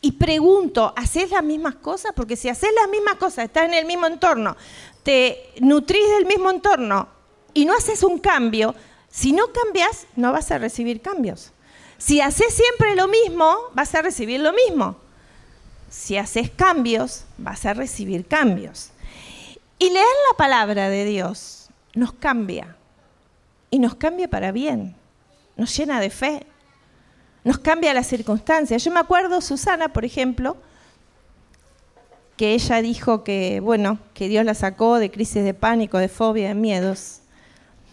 Y 0.00 0.12
pregunto, 0.12 0.92
¿haces 0.96 1.30
las 1.30 1.42
mismas 1.42 1.74
cosas? 1.74 2.12
Porque 2.14 2.36
si 2.36 2.48
haces 2.48 2.70
las 2.80 2.88
mismas 2.88 3.16
cosas, 3.16 3.46
estás 3.46 3.64
en 3.64 3.74
el 3.74 3.84
mismo 3.84 4.06
entorno, 4.06 4.56
te 5.02 5.52
nutrís 5.60 6.08
del 6.10 6.26
mismo 6.26 6.50
entorno 6.50 7.08
y 7.52 7.64
no 7.64 7.74
haces 7.74 8.04
un 8.04 8.18
cambio, 8.18 8.74
si 9.10 9.32
no 9.32 9.46
cambias, 9.48 10.06
no 10.14 10.32
vas 10.32 10.50
a 10.52 10.58
recibir 10.58 11.00
cambios. 11.00 11.52
Si 11.96 12.20
haces 12.20 12.54
siempre 12.54 12.94
lo 12.94 13.08
mismo, 13.08 13.56
vas 13.74 13.92
a 13.96 14.02
recibir 14.02 14.40
lo 14.40 14.52
mismo. 14.52 14.96
Si 15.90 16.16
haces 16.16 16.50
cambios, 16.50 17.24
vas 17.38 17.66
a 17.66 17.74
recibir 17.74 18.26
cambios. 18.26 18.90
Y 19.80 19.90
leer 19.90 20.06
la 20.30 20.36
palabra 20.36 20.88
de 20.90 21.04
Dios 21.04 21.70
nos 21.94 22.12
cambia. 22.12 22.76
Y 23.70 23.80
nos 23.80 23.96
cambia 23.96 24.28
para 24.28 24.52
bien. 24.52 24.94
Nos 25.58 25.76
llena 25.76 26.00
de 26.00 26.08
fe. 26.08 26.46
Nos 27.44 27.58
cambia 27.58 27.92
las 27.92 28.06
circunstancias. 28.06 28.82
Yo 28.82 28.90
me 28.90 29.00
acuerdo, 29.00 29.42
Susana, 29.42 29.92
por 29.92 30.04
ejemplo, 30.04 30.56
que 32.36 32.54
ella 32.54 32.80
dijo 32.80 33.24
que, 33.24 33.60
bueno, 33.60 33.98
que 34.14 34.28
Dios 34.28 34.44
la 34.44 34.54
sacó 34.54 34.98
de 34.98 35.10
crisis 35.10 35.44
de 35.44 35.54
pánico, 35.54 35.98
de 35.98 36.08
fobia, 36.08 36.48
de 36.48 36.54
miedos. 36.54 37.20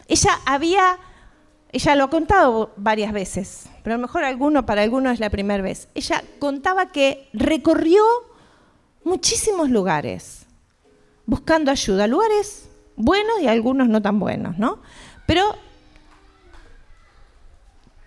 Ella 0.07 0.29
había, 0.45 0.99
ella 1.71 1.95
lo 1.95 2.05
ha 2.05 2.09
contado 2.11 2.71
varias 2.77 3.11
veces, 3.11 3.67
pero 3.83 3.95
a 3.95 3.97
lo 3.97 4.03
mejor 4.03 4.23
alguno, 4.23 4.65
para 4.67 4.83
algunos 4.83 5.13
es 5.13 5.19
la 5.19 5.31
primera 5.31 5.63
vez. 5.63 5.87
Ella 5.95 6.23
contaba 6.37 6.91
que 6.91 7.27
recorrió 7.33 8.03
muchísimos 9.03 9.69
lugares 9.69 10.45
buscando 11.25 11.71
ayuda, 11.71 12.05
lugares 12.05 12.69
buenos 12.95 13.41
y 13.41 13.47
algunos 13.47 13.89
no 13.89 14.01
tan 14.01 14.19
buenos, 14.19 14.59
¿no? 14.59 14.79
Pero 15.25 15.55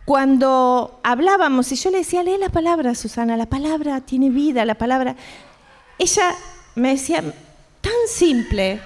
cuando 0.08 1.00
hablábamos 1.02 1.70
y 1.70 1.76
yo 1.76 1.90
le 1.90 1.98
decía, 1.98 2.22
lee 2.22 2.38
la 2.38 2.48
palabra, 2.48 2.94
Susana, 2.94 3.36
la 3.36 3.44
palabra 3.44 4.00
tiene 4.00 4.30
vida, 4.30 4.64
la 4.64 4.74
palabra... 4.74 5.14
Ella 5.98 6.34
me 6.76 6.92
decía, 6.92 7.20
tan 7.82 7.92
simple, 8.08 8.80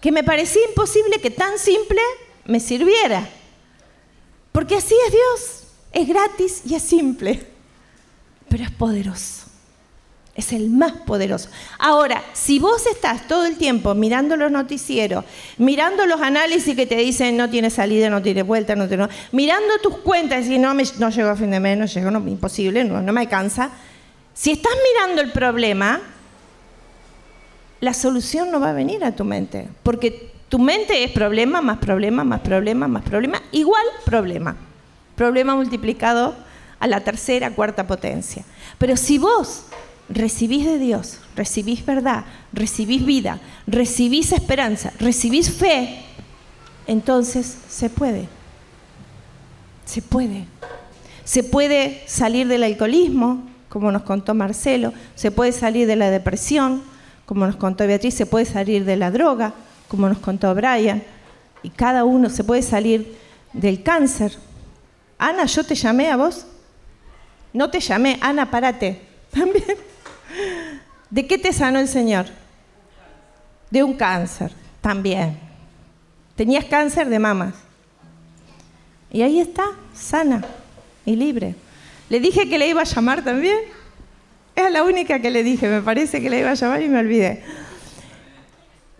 que 0.00 0.10
me 0.10 0.24
parecía 0.24 0.62
imposible 0.66 1.20
que 1.20 1.30
tan 1.30 1.58
simple 1.58 2.00
me 2.46 2.58
sirviera. 2.58 3.28
Porque 4.50 4.76
así 4.76 4.94
es 5.08 5.12
Dios, 5.12 5.62
es 5.92 6.08
gratis 6.08 6.62
y 6.64 6.74
es 6.74 6.84
simple, 6.84 7.46
pero 8.48 8.64
es 8.64 8.70
poderoso. 8.70 9.39
Es 10.40 10.54
el 10.54 10.70
más 10.70 10.92
poderoso. 10.92 11.50
Ahora, 11.78 12.22
si 12.32 12.58
vos 12.58 12.86
estás 12.86 13.28
todo 13.28 13.44
el 13.44 13.58
tiempo 13.58 13.94
mirando 13.94 14.38
los 14.38 14.50
noticieros, 14.50 15.22
mirando 15.58 16.06
los 16.06 16.22
análisis 16.22 16.74
que 16.74 16.86
te 16.86 16.96
dicen 16.96 17.36
no 17.36 17.50
tiene 17.50 17.68
salida, 17.68 18.08
no 18.08 18.22
tiene 18.22 18.42
vuelta, 18.42 18.74
no 18.74 18.88
tiene, 18.88 19.06
mirando 19.32 19.78
tus 19.82 19.98
cuentas 19.98 20.46
y 20.46 20.58
no, 20.58 20.72
me, 20.72 20.84
no 20.98 21.10
llego 21.10 21.28
a 21.28 21.36
fin 21.36 21.50
de 21.50 21.60
mes, 21.60 21.76
no 21.76 21.84
llego, 21.84 22.10
no, 22.10 22.26
imposible, 22.26 22.84
no, 22.84 23.02
no 23.02 23.12
me 23.12 23.20
alcanza. 23.20 23.68
Si 24.32 24.50
estás 24.50 24.72
mirando 24.94 25.20
el 25.20 25.30
problema, 25.30 26.00
la 27.80 27.92
solución 27.92 28.50
no 28.50 28.60
va 28.60 28.70
a 28.70 28.72
venir 28.72 29.04
a 29.04 29.14
tu 29.14 29.24
mente, 29.26 29.68
porque 29.82 30.32
tu 30.48 30.58
mente 30.58 31.04
es 31.04 31.10
problema, 31.10 31.60
más 31.60 31.76
problema, 31.80 32.24
más 32.24 32.40
problema, 32.40 32.88
más 32.88 33.02
problema, 33.02 33.42
igual 33.52 33.84
problema. 34.06 34.56
Problema 35.16 35.54
multiplicado 35.54 36.34
a 36.78 36.86
la 36.86 37.00
tercera, 37.02 37.50
cuarta 37.50 37.86
potencia. 37.86 38.42
Pero 38.78 38.96
si 38.96 39.18
vos 39.18 39.66
recibís 40.10 40.66
de 40.66 40.78
Dios, 40.78 41.20
recibís 41.36 41.86
verdad, 41.86 42.24
recibís 42.52 43.06
vida, 43.06 43.40
recibís 43.66 44.32
esperanza, 44.32 44.92
recibís 44.98 45.50
fe, 45.50 46.02
entonces 46.86 47.56
se 47.68 47.88
puede. 47.88 48.28
Se 49.84 50.02
puede. 50.02 50.46
Se 51.24 51.44
puede 51.44 52.02
salir 52.06 52.48
del 52.48 52.64
alcoholismo, 52.64 53.44
como 53.68 53.92
nos 53.92 54.02
contó 54.02 54.34
Marcelo, 54.34 54.92
se 55.14 55.30
puede 55.30 55.52
salir 55.52 55.86
de 55.86 55.96
la 55.96 56.10
depresión, 56.10 56.82
como 57.24 57.46
nos 57.46 57.56
contó 57.56 57.86
Beatriz, 57.86 58.14
se 58.14 58.26
puede 58.26 58.44
salir 58.44 58.84
de 58.84 58.96
la 58.96 59.12
droga, 59.12 59.54
como 59.86 60.08
nos 60.08 60.18
contó 60.18 60.52
Brian, 60.54 61.04
y 61.62 61.70
cada 61.70 62.04
uno 62.04 62.28
se 62.28 62.42
puede 62.42 62.62
salir 62.62 63.16
del 63.52 63.84
cáncer. 63.84 64.36
Ana, 65.18 65.44
yo 65.44 65.62
te 65.62 65.76
llamé 65.76 66.10
a 66.10 66.16
vos. 66.16 66.46
No 67.52 67.70
te 67.70 67.78
llamé, 67.78 68.18
Ana, 68.20 68.50
párate. 68.50 69.00
También. 69.30 69.89
¿De 71.10 71.26
qué 71.26 71.38
te 71.38 71.52
sanó 71.52 71.78
el 71.78 71.88
Señor? 71.88 72.26
De 73.70 73.82
un 73.82 73.94
cáncer, 73.94 74.52
también. 74.80 75.38
Tenías 76.36 76.64
cáncer 76.64 77.08
de 77.08 77.18
mamas. 77.18 77.54
Y 79.12 79.22
ahí 79.22 79.40
está, 79.40 79.64
sana 79.92 80.44
y 81.04 81.16
libre. 81.16 81.54
Le 82.08 82.20
dije 82.20 82.48
que 82.48 82.58
le 82.58 82.68
iba 82.68 82.80
a 82.80 82.84
llamar 82.84 83.24
también. 83.24 83.58
Es 84.54 84.70
la 84.70 84.84
única 84.84 85.20
que 85.20 85.30
le 85.30 85.42
dije, 85.42 85.68
me 85.68 85.82
parece 85.82 86.20
que 86.20 86.30
le 86.30 86.40
iba 86.40 86.50
a 86.50 86.54
llamar 86.54 86.82
y 86.82 86.88
me 86.88 86.98
olvidé. 86.98 87.42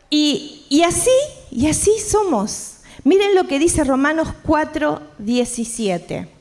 Y, 0.09 0.67
y 0.69 0.83
así, 0.83 1.11
y 1.51 1.69
así 1.69 1.93
somos. 1.99 2.79
Miren 3.05 3.35
lo 3.35 3.47
que 3.47 3.59
dice 3.59 3.85
Romanos 3.85 4.29
4, 4.43 5.01
17. 5.19 6.40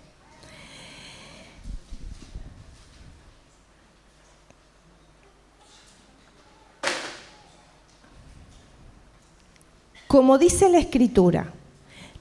Como 10.09 10.37
dice 10.37 10.67
la 10.67 10.79
Escritura, 10.79 11.53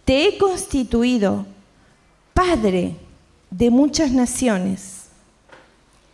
te 0.05 0.29
he 0.29 0.39
constituido 0.39 1.45
padre 2.35 2.95
de 3.51 3.71
muchas 3.71 4.13
naciones 4.13 4.99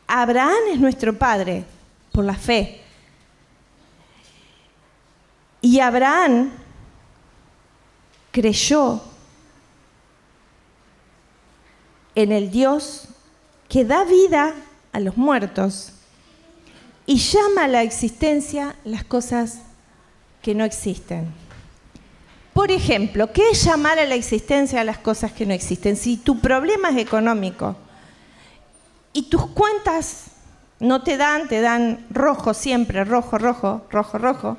Abraham 0.06 0.68
es 0.70 0.78
nuestro 0.78 1.16
padre 1.18 1.64
por 2.12 2.24
la 2.24 2.34
fe. 2.34 2.80
Y 5.60 5.80
Abraham 5.80 6.52
creyó 8.30 9.00
en 12.14 12.32
el 12.32 12.50
Dios 12.50 13.08
que 13.68 13.84
da 13.84 14.04
vida 14.04 14.54
a 14.92 15.00
los 15.00 15.16
muertos 15.16 15.92
y 17.06 17.16
llama 17.16 17.64
a 17.64 17.68
la 17.68 17.82
existencia 17.82 18.76
las 18.84 19.04
cosas 19.04 19.60
que 20.42 20.54
no 20.54 20.64
existen. 20.64 21.43
Por 22.54 22.70
ejemplo, 22.70 23.32
¿qué 23.32 23.50
es 23.50 23.64
llamar 23.64 23.98
a 23.98 24.06
la 24.06 24.14
existencia 24.14 24.80
a 24.80 24.84
las 24.84 24.98
cosas 24.98 25.32
que 25.32 25.44
no 25.44 25.52
existen? 25.52 25.96
Si 25.96 26.16
tu 26.16 26.40
problema 26.40 26.88
es 26.90 26.96
económico, 26.96 27.76
y 29.12 29.22
tus 29.22 29.46
cuentas 29.46 30.26
no 30.80 31.02
te 31.02 31.16
dan, 31.16 31.48
te 31.48 31.60
dan 31.60 32.04
rojo 32.10 32.52
siempre, 32.52 33.04
rojo, 33.04 33.38
rojo, 33.38 33.86
rojo, 33.90 34.18
rojo, 34.18 34.56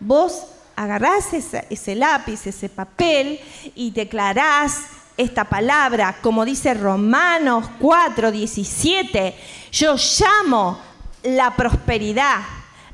vos 0.00 0.46
agarrás 0.76 1.32
ese, 1.32 1.94
lápiz, 1.94 2.46
ese 2.46 2.68
papel 2.68 3.40
y 3.74 3.92
declarás 3.92 4.82
esta 5.16 5.44
palabra, 5.44 6.16
como 6.20 6.44
dice 6.44 6.74
Romanos 6.74 7.66
4, 7.78 8.32
17, 8.32 9.34
yo 9.70 9.94
llamo 9.94 10.80
la 11.22 11.54
prosperidad. 11.54 12.40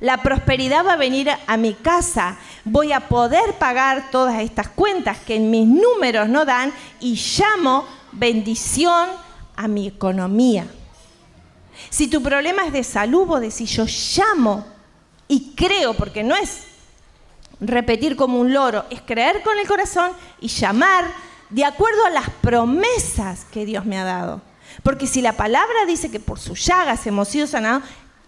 La 0.01 0.23
prosperidad 0.23 0.85
va 0.87 0.95
a 0.95 0.97
venir 0.97 1.31
a 1.47 1.57
mi 1.59 1.75
casa. 1.75 2.39
Voy 2.65 2.93
a 2.93 3.09
poder 3.09 3.55
pagar 3.59 4.11
todas 4.11 4.41
estas 4.41 4.69
cuentas 4.69 5.19
que 5.19 5.37
en 5.37 5.51
mis 5.51 5.67
números 5.67 6.29
no 6.29 6.47
dan 6.47 6.73
y 7.01 7.15
llamo 7.15 7.87
bendición 8.13 9.11
a 9.57 9.69
mi 9.69 9.87
economía. 9.87 10.67
Si 11.91 12.09
tu 12.09 12.23
problema 12.23 12.65
es 12.67 12.73
de 12.73 12.83
salud, 12.83 13.27
vos 13.27 13.41
decís, 13.41 13.71
yo 13.71 13.85
llamo 13.87 14.67
y 15.29 15.55
creo, 15.55 15.95
porque 15.95 16.23
no 16.23 16.35
es 16.35 16.63
repetir 17.61 18.17
como 18.17 18.41
un 18.41 18.53
loro, 18.53 18.85
es 18.91 19.03
creer 19.03 19.43
con 19.43 19.59
el 19.59 19.67
corazón 19.67 20.13
y 20.41 20.49
llamar 20.49 21.05
de 21.51 21.65
acuerdo 21.65 22.07
a 22.07 22.11
las 22.11 22.31
promesas 22.41 23.45
que 23.45 23.67
Dios 23.67 23.85
me 23.85 23.99
ha 23.99 24.05
dado. 24.05 24.41
Porque 24.83 25.07
si 25.07 25.21
la 25.21 25.33
palabra 25.33 25.85
dice 25.87 26.11
que 26.11 26.21
por 26.21 26.39
sus 26.39 26.65
llagas 26.65 27.07
hemos 27.07 27.29
sido 27.29 27.47
sanados, 27.47 27.83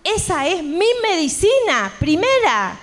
esa 0.05 0.47
es 0.47 0.63
mi 0.63 0.87
medicina 1.03 1.93
primera. 1.99 2.79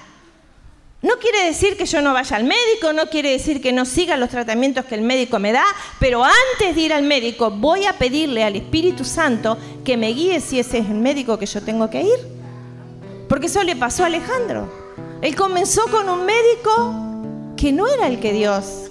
No 1.01 1.13
quiere 1.17 1.45
decir 1.45 1.77
que 1.77 1.85
yo 1.85 2.01
no 2.01 2.13
vaya 2.13 2.35
al 2.35 2.43
médico, 2.43 2.91
no 2.93 3.07
quiere 3.07 3.31
decir 3.31 3.61
que 3.61 3.71
no 3.71 3.85
siga 3.85 4.17
los 4.17 4.29
tratamientos 4.29 4.83
que 4.83 4.95
el 4.95 5.01
médico 5.01 5.39
me 5.39 5.53
da, 5.53 5.63
pero 5.97 6.25
antes 6.25 6.75
de 6.75 6.81
ir 6.81 6.93
al 6.93 7.03
médico 7.03 7.51
voy 7.51 7.85
a 7.85 7.93
pedirle 7.93 8.43
al 8.43 8.57
Espíritu 8.57 9.05
Santo 9.05 9.57
que 9.85 9.95
me 9.95 10.09
guíe 10.09 10.41
si 10.41 10.59
ese 10.59 10.79
es 10.79 10.87
el 10.87 10.95
médico 10.95 11.39
que 11.39 11.45
yo 11.45 11.61
tengo 11.61 11.89
que 11.89 12.01
ir. 12.01 12.39
Porque 13.29 13.45
eso 13.45 13.63
le 13.63 13.77
pasó 13.77 14.03
a 14.03 14.07
Alejandro. 14.07 14.69
Él 15.21 15.35
comenzó 15.35 15.83
con 15.87 16.09
un 16.09 16.25
médico 16.25 16.93
que 17.55 17.71
no 17.71 17.87
era 17.87 18.07
el 18.07 18.19
que 18.19 18.33
Dios 18.33 18.89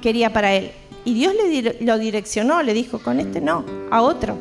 quería 0.00 0.32
para 0.32 0.54
él. 0.54 0.70
Y 1.04 1.14
Dios 1.14 1.34
le 1.34 1.78
lo 1.80 1.98
direccionó, 1.98 2.62
le 2.62 2.74
dijo, 2.74 3.00
con 3.00 3.18
este 3.18 3.40
no, 3.40 3.64
a 3.90 4.02
otro. 4.02 4.36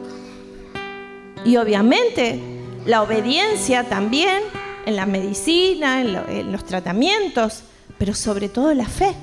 Y 1.46 1.58
obviamente 1.58 2.59
la 2.90 3.04
obediencia 3.04 3.84
también 3.84 4.42
en 4.88 4.96
la 4.96 5.06
medicina, 5.06 6.02
en, 6.02 6.52
los 6.52 6.66
tratamientos, 6.66 7.62
pero 8.00 8.16
sobre 8.16 8.50
todo 8.50 8.74
la 8.74 8.88
fe. 8.88 9.14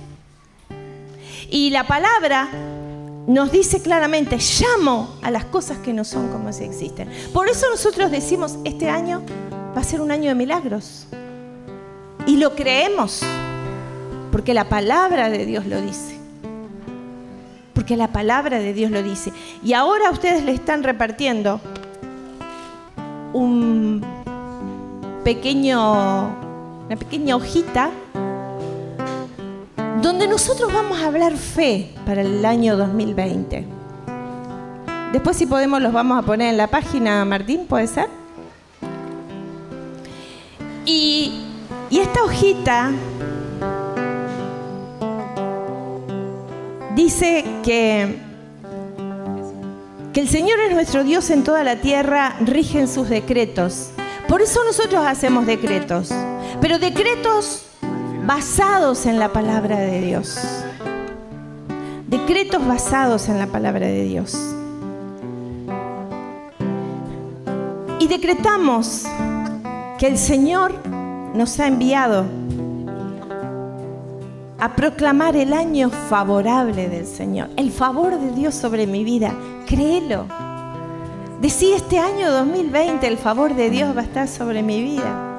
Y 1.51 1.71
la 1.71 1.85
palabra 1.85 2.49
nos 3.27 3.51
dice 3.51 3.83
claramente, 3.83 4.39
llamo 4.39 5.17
a 5.21 5.33
las 5.33 5.47
cosas 5.47 5.79
que 5.79 5.93
no 5.93 6.05
son 6.05 6.29
como 6.29 6.53
si 6.53 6.63
existen. 6.63 7.11
Por 7.33 7.49
eso 7.49 7.67
nosotros 7.69 8.13
decimos, 8.13 8.57
este 8.63 8.89
año 8.89 9.21
va 9.77 9.81
a 9.81 9.85
ser 9.85 10.01
un 10.01 10.13
año 10.13 10.29
de 10.29 10.37
milagros. 10.37 11.09
Y 12.25 12.37
lo 12.37 12.55
creemos, 12.55 13.23
porque 14.31 14.55
la 14.55 14.69
palabra 14.69 15.29
de 15.29 15.45
Dios 15.45 15.67
lo 15.67 15.81
dice. 15.81 16.21
Porque 17.75 17.97
la 17.97 18.13
palabra 18.13 18.61
de 18.61 18.73
Dios 18.73 18.93
lo 18.93 19.03
dice. 19.03 19.33
Y 19.65 19.73
ahora 19.73 20.13
ustedes 20.13 20.45
le 20.45 20.53
están 20.53 20.85
repartiendo 20.85 21.61
un 23.37 24.03
pequeño, 25.23 26.29
una 26.87 26.97
pequeña 26.99 27.37
hojita 27.37 27.91
donde 30.01 30.27
nosotros 30.27 30.73
vamos 30.73 30.99
a 31.01 31.07
hablar 31.07 31.37
fe 31.37 31.95
para 32.07 32.23
el 32.23 32.45
año 32.45 32.77
2020. 32.77 33.67
Después 35.13 35.37
si 35.37 35.47
podemos 35.47 35.83
los 35.83 35.93
vamos 35.93 36.19
a 36.19 36.23
poner 36.23 36.51
en 36.51 36.57
la 36.57 36.67
página, 36.69 37.25
Martín, 37.25 37.67
¿puede 37.67 37.87
ser? 37.87 38.09
Y, 40.85 41.43
y 41.91 41.99
esta 41.99 42.23
hojita 42.23 42.93
dice 46.95 47.45
que, 47.63 48.26
que 50.17 50.23
el 50.23 50.29
Señor 50.29 50.59
es 50.61 50.73
nuestro 50.73 51.05
Dios 51.05 51.29
en 51.29 51.45
toda 51.45 51.63
la 51.63 51.77
tierra, 51.77 52.37
rigen 52.41 52.89
sus 52.89 53.09
decretos 53.09 53.91
por 54.29 54.43
eso 54.43 54.65
nosotros 54.65 55.05
hacemos 55.07 55.47
decretos, 55.47 56.13
pero 56.61 56.81
decretos 56.81 57.63
basados 58.25 59.07
en 59.07 59.21
la 59.21 59.33
palabra 59.33 59.79
de 59.79 60.01
Dios. 60.01 60.37
Decretos 62.09 62.67
basados 62.67 63.29
en 63.29 63.39
la 63.39 63.47
palabra 63.47 63.87
de 63.87 64.03
Dios. 64.03 64.37
Y 68.01 68.09
decretamos 68.09 69.05
que 69.99 70.09
el 70.09 70.19
Señor 70.19 70.75
nos 71.35 71.61
ha 71.61 71.69
enviado 71.69 72.25
proclamar 74.75 75.37
el 75.37 75.53
año 75.53 75.91
favorable 75.91 76.89
del 76.89 77.07
Señor, 77.07 77.51
el 77.57 77.71
favor 77.71 78.19
de 78.19 78.33
Dios 78.33 78.55
sobre 78.55 78.87
mi 78.87 79.05
vida. 79.05 79.35
Créelo. 79.67 80.27
Decí 81.41 81.73
este 81.73 81.99
año 81.99 82.33
2020 82.33 83.07
el 83.07 83.19
favor 83.19 83.55
de 83.55 83.69
Dios 83.69 83.95
va 83.95 84.01
a 84.01 84.05
estar 84.05 84.27
sobre 84.27 84.63
mi 84.63 84.83
vida. 84.83 85.37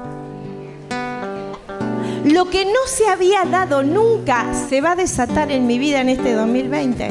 Lo 2.24 2.48
que 2.50 2.64
no 2.64 2.86
se 2.86 3.08
había 3.08 3.44
dado 3.44 3.82
nunca 3.82 4.52
se 4.68 4.80
va 4.80 4.92
a 4.92 4.96
desatar 4.96 5.50
en 5.50 5.66
mi 5.66 5.78
vida 5.78 6.00
en 6.00 6.10
este 6.10 6.34
2020. 6.34 7.04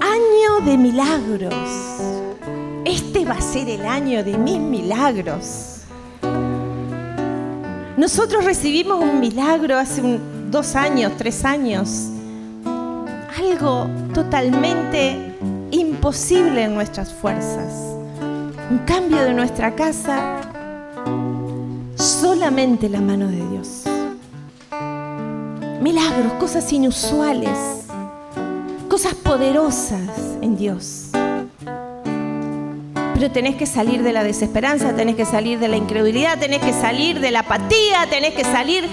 Año 0.00 0.64
de 0.64 0.78
milagros. 0.78 1.54
Este 2.84 3.24
va 3.24 3.34
a 3.34 3.40
ser 3.40 3.68
el 3.68 3.84
año 3.86 4.24
de 4.24 4.36
mis 4.38 4.58
milagros. 4.58 5.75
Nosotros 7.96 8.44
recibimos 8.44 9.02
un 9.02 9.20
milagro 9.20 9.78
hace 9.78 10.02
dos 10.50 10.76
años, 10.76 11.12
tres 11.16 11.46
años. 11.46 12.08
Algo 13.38 13.88
totalmente 14.12 15.16
imposible 15.70 16.64
en 16.64 16.74
nuestras 16.74 17.10
fuerzas. 17.14 17.72
Un 18.70 18.78
cambio 18.84 19.22
de 19.22 19.32
nuestra 19.32 19.74
casa. 19.74 20.42
Solamente 21.94 22.90
la 22.90 23.00
mano 23.00 23.28
de 23.28 23.48
Dios. 23.48 23.84
Milagros, 25.80 26.34
cosas 26.38 26.70
inusuales. 26.74 27.86
Cosas 28.90 29.14
poderosas 29.14 30.10
en 30.42 30.54
Dios. 30.58 31.12
Pero 33.16 33.30
tenés 33.30 33.56
que 33.56 33.64
salir 33.64 34.02
de 34.02 34.12
la 34.12 34.22
desesperanza, 34.22 34.94
tenés 34.94 35.16
que 35.16 35.24
salir 35.24 35.58
de 35.58 35.68
la 35.68 35.78
incredulidad, 35.78 36.38
tenés 36.38 36.60
que 36.60 36.74
salir 36.74 37.18
de 37.18 37.30
la 37.30 37.40
apatía, 37.40 38.06
tenés 38.10 38.34
que 38.34 38.44
salir 38.44 38.86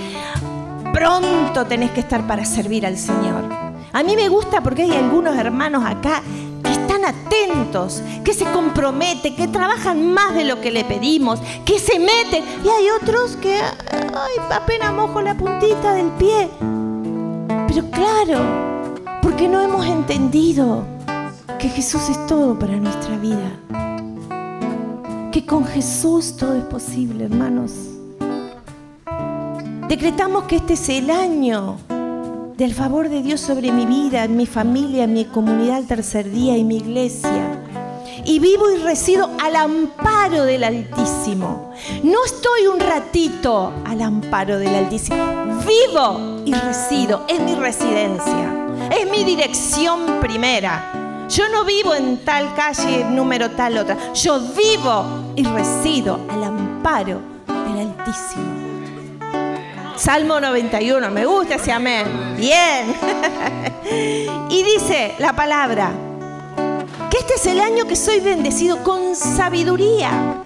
pronto, 0.93 1.65
tenés 1.65 1.91
que 1.91 1.99
estar 1.99 2.25
para 2.25 2.45
servir 2.45 2.85
al 2.85 2.97
Señor. 2.97 3.43
A 3.91 4.01
mí 4.01 4.15
me 4.15 4.29
gusta 4.29 4.61
porque 4.61 4.83
hay 4.83 4.93
algunos 4.93 5.35
hermanos 5.35 5.83
acá 5.85 6.23
que 6.63 6.71
están 6.71 7.03
atentos, 7.03 8.01
que 8.23 8.33
se 8.33 8.45
comprometen, 8.45 9.35
que 9.35 9.49
trabajan 9.49 10.13
más 10.13 10.33
de 10.35 10.45
lo 10.45 10.61
que 10.61 10.71
le 10.71 10.85
pedimos, 10.85 11.41
que 11.65 11.77
se 11.77 11.99
meten. 11.99 12.45
Y 12.63 12.69
hay 12.69 12.91
otros 13.01 13.35
que 13.35 13.59
ay, 13.59 14.55
apenas 14.55 14.93
mojo 14.93 15.21
la 15.21 15.35
puntita 15.35 15.95
del 15.95 16.11
pie. 16.11 16.47
Pero 17.67 17.91
claro, 17.91 19.19
porque 19.21 19.49
no 19.49 19.59
hemos 19.59 19.85
entendido 19.85 20.85
que 21.59 21.67
Jesús 21.67 22.07
es 22.07 22.25
todo 22.25 22.57
para 22.57 22.77
nuestra 22.77 23.17
vida 23.17 23.82
que 25.33 25.45
con 25.47 25.65
Jesús 25.65 26.37
todo 26.37 26.55
es 26.55 26.63
posible, 26.65 27.25
hermanos. 27.25 27.71
Decretamos 29.87 30.43
que 30.43 30.57
este 30.57 30.73
es 30.73 30.89
el 30.89 31.09
año 31.09 31.79
del 32.55 32.71
favor 32.75 33.09
de 33.09 33.23
Dios 33.23 33.41
sobre 33.41 33.71
mi 33.71 33.87
vida, 33.87 34.27
mi 34.27 34.45
familia, 34.45 35.07
mi 35.07 35.25
comunidad 35.25 35.77
al 35.77 35.87
tercer 35.87 36.29
día 36.29 36.55
y 36.55 36.63
mi 36.63 36.77
iglesia. 36.77 37.59
Y 38.25 38.37
vivo 38.37 38.69
y 38.69 38.77
resido 38.77 39.31
al 39.41 39.55
amparo 39.55 40.45
del 40.45 40.63
Altísimo. 40.63 41.71
No 42.03 42.23
estoy 42.23 42.67
un 42.71 42.79
ratito 42.79 43.73
al 43.85 44.03
amparo 44.03 44.59
del 44.59 44.75
Altísimo. 44.75 45.17
Vivo 45.65 46.43
y 46.45 46.53
resido. 46.53 47.25
Es 47.27 47.39
mi 47.39 47.55
residencia. 47.55 48.67
Es 48.91 49.09
mi 49.09 49.23
dirección 49.23 50.19
primera. 50.21 51.02
Yo 51.29 51.49
no 51.49 51.63
vivo 51.63 51.95
en 51.95 52.17
tal 52.23 52.53
calle, 52.53 53.05
número 53.05 53.51
tal 53.51 53.77
otra. 53.77 54.13
Yo 54.13 54.39
vivo 54.39 55.33
y 55.35 55.43
resido 55.43 56.19
al 56.29 56.43
amparo 56.43 57.21
del 57.47 57.87
Altísimo. 57.87 58.63
Salmo 59.95 60.39
91, 60.39 61.09
me 61.09 61.25
gusta 61.25 61.55
ese 61.55 61.71
amén. 61.71 62.35
Bien. 62.37 62.93
y 64.49 64.63
dice 64.63 65.15
la 65.19 65.33
palabra, 65.33 65.91
que 67.09 67.17
este 67.17 67.35
es 67.35 67.45
el 67.45 67.61
año 67.61 67.87
que 67.87 67.95
soy 67.95 68.19
bendecido 68.19 68.83
con 68.83 69.15
sabiduría. 69.15 70.43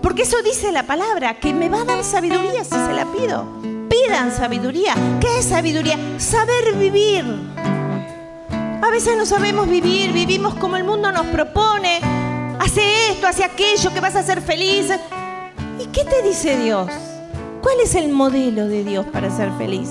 Porque 0.00 0.22
eso 0.22 0.40
dice 0.42 0.72
la 0.72 0.84
palabra, 0.84 1.34
que 1.40 1.52
me 1.52 1.68
va 1.68 1.82
a 1.82 1.84
dar 1.84 2.04
sabiduría 2.04 2.64
si 2.64 2.70
se 2.70 2.92
la 2.92 3.06
pido. 3.06 3.46
Pidan 3.88 4.34
sabiduría. 4.34 4.94
¿Qué 5.20 5.38
es 5.38 5.46
sabiduría? 5.46 5.98
Saber 6.18 6.74
vivir 6.76 7.24
a 8.84 8.90
veces 8.90 9.16
no 9.16 9.24
sabemos 9.24 9.66
vivir, 9.66 10.12
vivimos 10.12 10.54
como 10.56 10.76
el 10.76 10.84
mundo 10.84 11.10
nos 11.10 11.26
propone. 11.26 12.00
Hace 12.60 13.10
esto, 13.10 13.26
hace 13.26 13.42
aquello, 13.42 13.92
que 13.92 14.00
vas 14.00 14.14
a 14.14 14.22
ser 14.22 14.42
feliz. 14.42 14.88
¿Y 15.80 15.86
qué 15.86 16.04
te 16.04 16.22
dice 16.22 16.58
Dios? 16.58 16.90
¿Cuál 17.62 17.80
es 17.82 17.94
el 17.94 18.10
modelo 18.10 18.68
de 18.68 18.84
Dios 18.84 19.06
para 19.06 19.34
ser 19.34 19.50
feliz? 19.52 19.90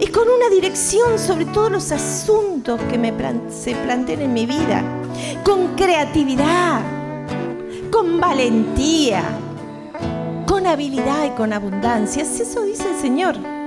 Y 0.00 0.06
con 0.08 0.28
una 0.28 0.48
dirección 0.50 1.16
sobre 1.16 1.44
todos 1.44 1.70
los 1.70 1.92
asuntos 1.92 2.80
que 2.90 2.98
me 2.98 3.14
se 3.50 3.76
plantean 3.76 4.22
en 4.22 4.32
mi 4.32 4.46
vida. 4.46 4.82
Con 5.44 5.76
creatividad, 5.76 6.80
con 7.92 8.18
valentía, 8.18 9.22
con 10.46 10.66
habilidad 10.66 11.26
y 11.26 11.30
con 11.30 11.52
abundancia. 11.52 12.24
Eso 12.24 12.62
dice 12.64 12.90
el 12.90 13.00
Señor 13.00 13.61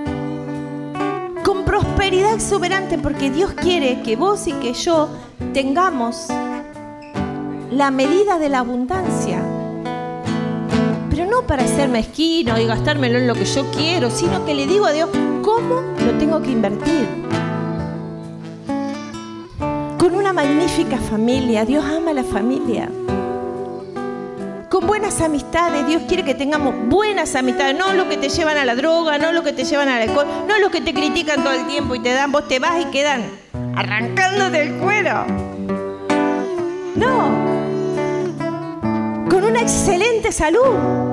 prosperidad 1.96 2.34
exuberante, 2.34 2.98
porque 2.98 3.32
Dios 3.32 3.54
quiere 3.54 4.02
que 4.02 4.18
vos 4.18 4.48
y 4.48 4.52
que 4.54 4.74
yo 4.74 5.08
tengamos 5.54 6.28
la 7.72 7.90
medida 7.90 8.38
de 8.38 8.50
la 8.50 8.60
abundancia. 8.60 9.42
Pero 11.10 11.26
no 11.26 11.44
para 11.48 11.66
ser 11.66 11.88
mezquino 11.88 12.60
y 12.60 12.66
gastármelo 12.66 13.18
en 13.18 13.28
lo 13.28 13.34
que 13.34 13.46
yo 13.46 13.72
quiero, 13.72 14.12
sino 14.12 14.46
que 14.46 14.54
le 14.54 14.68
digo 14.68 14.86
a 14.86 14.92
Dios 14.92 15.10
cómo 15.42 15.84
lo 16.06 16.18
tengo 16.18 16.42
que 16.42 16.52
invertir. 16.52 17.08
Con 19.98 20.16
una 20.16 20.34
magnífica 20.34 20.98
familia, 20.98 21.64
Dios 21.64 21.86
ama 21.86 22.12
la 22.12 22.26
familia 22.26 22.90
con 24.70 24.88
buenas 24.88 25.22
amistades. 25.22 25.86
Dios 25.88 26.04
quiere 26.08 26.24
que 26.24 26.36
tengamos 26.36 26.74
buenas 26.88 27.36
amistades, 27.36 27.78
no 27.78 27.94
lo 27.94 28.08
que 28.10 28.18
te 28.18 28.30
llevan 28.30 28.58
a 28.58 28.66
la 28.66 28.76
droga, 28.76 29.18
no 29.18 29.32
lo 29.32 29.44
que 29.44 29.54
te 29.54 29.64
llevan 29.64 29.90
al 29.90 30.02
alcohol, 30.02 30.28
no 30.48 30.60
los 30.60 30.72
que 30.72 30.82
te 30.82 30.94
critican 30.94 31.44
todo 31.44 31.54
el 31.54 31.68
tiempo 31.68 31.96
y 31.96 32.00
te 32.00 32.14
dan, 32.14 32.32
vos 32.32 32.48
te 32.48 32.60
vas 32.60 32.82
y 32.82 32.86
quedan 32.86 33.24
arrancando 33.76 34.50
del 34.50 34.74
cuero. 34.76 35.26
No, 36.96 37.30
con 39.30 39.44
una 39.44 39.62
excelente 39.62 40.32
salud. 40.32 41.06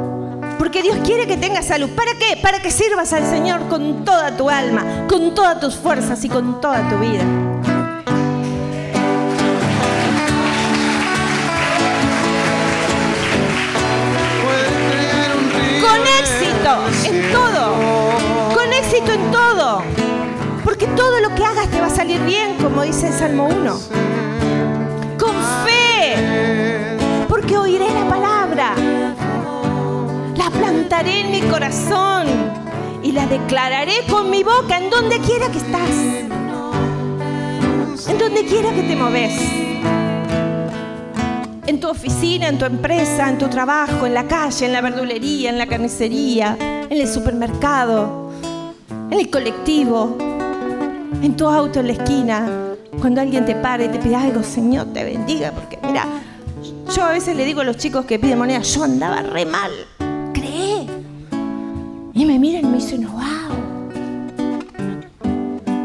Porque 0.59 0.80
Dios 0.82 0.98
quiere 1.05 1.26
que 1.26 1.36
tengas 1.36 1.66
salud. 1.66 1.90
¿Para 1.90 2.12
qué? 2.14 2.38
Para 2.40 2.62
que 2.62 2.70
sirvas 2.70 3.12
al 3.12 3.26
Señor 3.26 3.68
con 3.68 4.05
toda 4.05 4.36
tu 4.36 4.48
alma, 4.48 5.07
con 5.09 5.34
todas 5.34 5.59
tus 5.59 5.74
fuerzas 5.74 6.24
y 6.24 6.28
con 6.28 6.61
toda 6.61 6.88
tu 6.88 6.98
vida. 6.98 7.51
En 17.04 17.32
todo. 17.32 17.74
Con 18.54 18.72
éxito 18.72 19.12
en 19.12 19.30
todo. 19.30 19.82
Porque 20.64 20.86
todo 20.88 21.20
lo 21.20 21.34
que 21.34 21.44
hagas 21.44 21.68
te 21.68 21.80
va 21.80 21.86
a 21.86 21.90
salir 21.90 22.20
bien, 22.22 22.56
como 22.62 22.82
dice 22.82 23.08
el 23.08 23.12
Salmo 23.12 23.46
1. 23.46 23.80
Con 25.18 25.34
fe. 25.64 26.96
Porque 27.28 27.58
oiré 27.58 27.86
la 27.92 28.08
palabra. 28.08 28.74
La 30.36 30.50
plantaré 30.50 31.20
en 31.20 31.30
mi 31.32 31.40
corazón. 31.42 32.26
Y 33.02 33.12
la 33.12 33.26
declararé 33.26 34.04
con 34.08 34.30
mi 34.30 34.42
boca 34.42 34.78
en 34.78 34.88
donde 34.88 35.18
quiera 35.18 35.48
que 35.48 35.58
estás. 35.58 35.90
En 38.08 38.18
donde 38.18 38.44
quiera 38.46 38.72
que 38.72 38.82
te 38.82 38.96
moves 38.96 39.71
en 41.72 41.80
tu 41.80 41.88
oficina, 41.88 42.48
en 42.48 42.58
tu 42.58 42.66
empresa, 42.66 43.30
en 43.30 43.38
tu 43.38 43.48
trabajo, 43.48 44.04
en 44.04 44.12
la 44.12 44.26
calle, 44.26 44.66
en 44.66 44.74
la 44.74 44.82
verdulería, 44.82 45.48
en 45.48 45.56
la 45.56 45.66
carnicería, 45.66 46.54
en 46.60 46.92
el 46.92 47.08
supermercado, 47.08 48.30
en 49.10 49.18
el 49.18 49.30
colectivo, 49.30 50.18
en 51.22 51.34
tu 51.34 51.46
auto 51.46 51.80
en 51.80 51.86
la 51.86 51.92
esquina, 51.94 52.46
cuando 53.00 53.22
alguien 53.22 53.46
te 53.46 53.54
para 53.54 53.84
y 53.84 53.88
te 53.88 53.98
pide 53.98 54.16
algo, 54.16 54.42
Señor 54.42 54.88
te 54.92 55.02
bendiga, 55.02 55.50
porque 55.52 55.78
mira, 55.82 56.04
yo 56.94 57.02
a 57.04 57.12
veces 57.12 57.34
le 57.36 57.46
digo 57.46 57.62
a 57.62 57.64
los 57.64 57.78
chicos 57.78 58.04
que 58.04 58.18
piden 58.18 58.36
moneda, 58.36 58.60
yo 58.60 58.84
andaba 58.84 59.22
re 59.22 59.46
mal, 59.46 59.72
cree. 60.34 60.86
Y 62.12 62.26
me 62.26 62.38
miran 62.38 62.66
y 62.66 62.68
me 62.68 62.76
dicen, 62.76 63.08
wow. 63.10 63.22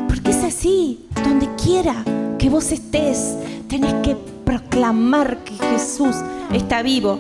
Porque 0.10 0.32
es 0.32 0.44
así, 0.44 1.08
donde 1.24 1.48
quiera 1.56 2.04
que 2.38 2.50
vos 2.50 2.74
estés, 2.74 3.38
tenés 3.70 3.94
que 4.04 4.18
proclamar 4.48 5.44
que 5.44 5.54
Jesús 5.56 6.16
está 6.54 6.82
vivo, 6.82 7.20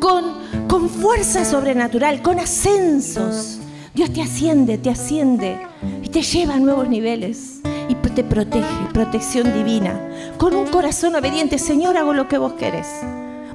con, 0.00 0.24
con 0.66 0.88
fuerza 0.88 1.44
sobrenatural, 1.44 2.22
con 2.22 2.40
ascensos. 2.40 3.58
Dios 3.92 4.10
te 4.10 4.22
asciende, 4.22 4.78
te 4.78 4.88
asciende 4.88 5.60
y 6.02 6.08
te 6.08 6.22
lleva 6.22 6.54
a 6.54 6.58
nuevos 6.58 6.88
niveles. 6.88 7.60
y 7.88 7.94
te 8.14 8.24
protege, 8.24 8.66
protección 8.92 9.54
divina. 9.54 9.98
Con 10.36 10.54
un 10.54 10.66
corazón 10.66 11.14
obediente, 11.14 11.58
Señor, 11.58 11.96
hago 11.96 12.12
lo 12.12 12.28
que 12.28 12.36
vos 12.36 12.54
querés. 12.54 12.86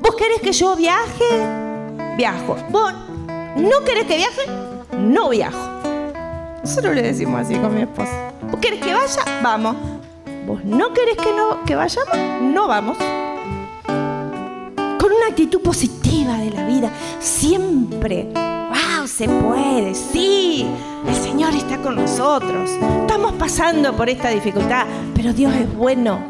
¿Vos 0.02 0.16
querés 0.16 0.42
que 0.42 0.52
yo 0.52 0.76
viaje? 0.76 1.26
Viajo. 2.18 2.56
¿Vos 2.72 2.94
no 3.56 3.84
querés 3.86 4.06
que 4.06 4.18
viaje? 4.18 4.42
No 4.98 5.30
viajo. 5.30 5.60
Nosotros 6.64 6.96
le 6.96 7.04
decimos 7.04 7.42
así 7.42 7.56
con 7.56 7.74
mi 7.76 7.82
esposa. 7.82 8.32
¿Vos 8.50 8.60
querés 8.60 8.80
que 8.80 8.94
vaya? 8.94 9.42
Vamos. 9.44 9.76
¿Vos 10.48 10.64
no 10.64 10.94
querés 10.94 11.18
que, 11.18 11.34
no, 11.34 11.66
que 11.66 11.76
vayamos? 11.76 12.18
No 12.42 12.70
vamos. 12.70 12.98
Con 13.86 15.12
una 15.12 15.28
actitud 15.30 15.62
positiva 15.62 16.38
de 16.38 16.52
la 16.52 16.66
vida. 16.66 16.90
Siempre. 17.20 18.30
¡Wow! 18.34 19.06
Se 19.08 19.28
puede. 19.28 19.94
Sí. 19.94 20.66
El 21.06 21.16
Señor 21.16 21.54
está 21.54 21.80
con 21.80 21.98
nosotros. 21.98 22.72
Estamos 23.02 23.34
pasando 23.34 23.92
por 23.98 24.08
esta 24.08 24.30
dificultad. 24.30 24.86
Pero 25.14 25.34
Dios 25.34 25.54
es 25.54 25.76
bueno. 25.76 26.26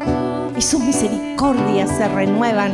Y 0.56 0.62
sus 0.62 0.80
misericordias 0.80 1.88
se 1.88 2.08
renuevan 2.08 2.72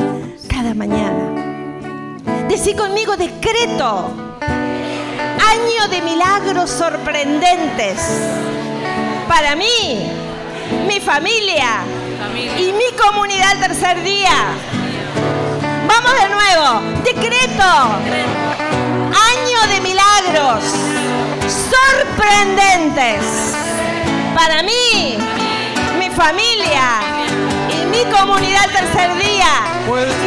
cada 0.48 0.72
mañana. 0.72 2.22
Decí 2.48 2.72
conmigo 2.72 3.18
decreto. 3.18 4.10
Año 4.40 5.88
de 5.90 6.00
milagros 6.00 6.70
sorprendentes. 6.70 7.98
Para 9.28 9.54
mí, 9.56 10.23
mi 10.86 11.00
familia 11.00 11.82
y 12.58 12.72
mi 12.72 12.90
comunidad 12.96 13.52
al 13.52 13.60
tercer 13.60 14.02
día. 14.02 14.54
Vamos 15.86 16.12
de 16.20 16.28
nuevo. 16.28 16.80
Decreto. 17.04 17.64
Año 19.32 19.74
de 19.74 19.80
milagros 19.80 20.64
sorprendentes. 21.70 23.54
Para 24.34 24.62
mí, 24.62 25.16
mi 25.98 26.10
familia 26.10 27.00
y 27.70 27.84
mi 27.86 28.04
comunidad 28.10 28.66
tercer 28.70 29.14
día. 29.18 29.44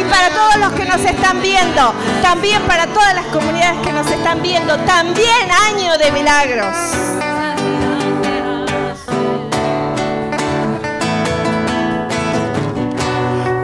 Y 0.00 0.04
para 0.04 0.30
todos 0.30 0.56
los 0.56 0.72
que 0.72 0.84
nos 0.84 1.04
están 1.04 1.42
viendo. 1.42 1.94
También 2.22 2.62
para 2.62 2.86
todas 2.86 3.14
las 3.14 3.26
comunidades 3.26 3.80
que 3.84 3.92
nos 3.92 4.10
están 4.10 4.42
viendo. 4.42 4.76
También 4.78 5.50
año 5.68 5.98
de 5.98 6.12
milagros. 6.12 7.27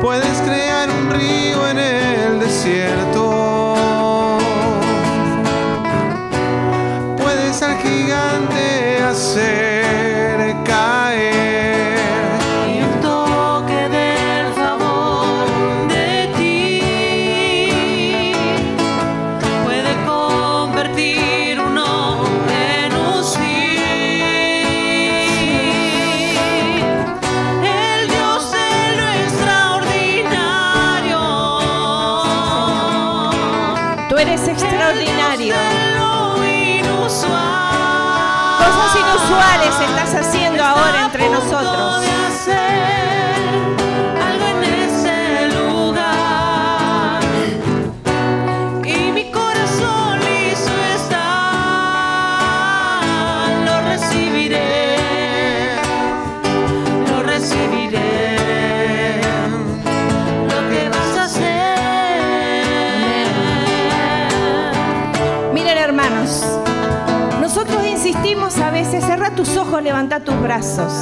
Puedes 0.04 0.42
crear 0.42 0.90
un 0.90 1.10
río 1.10 1.66
en 1.66 1.78
el 1.78 2.38
desierto. 2.38 3.74
Puedes 7.16 7.62
al 7.62 7.78
gigante 7.78 9.02
hacer 9.02 9.63
tus 70.24 70.40
brazos. 70.40 70.92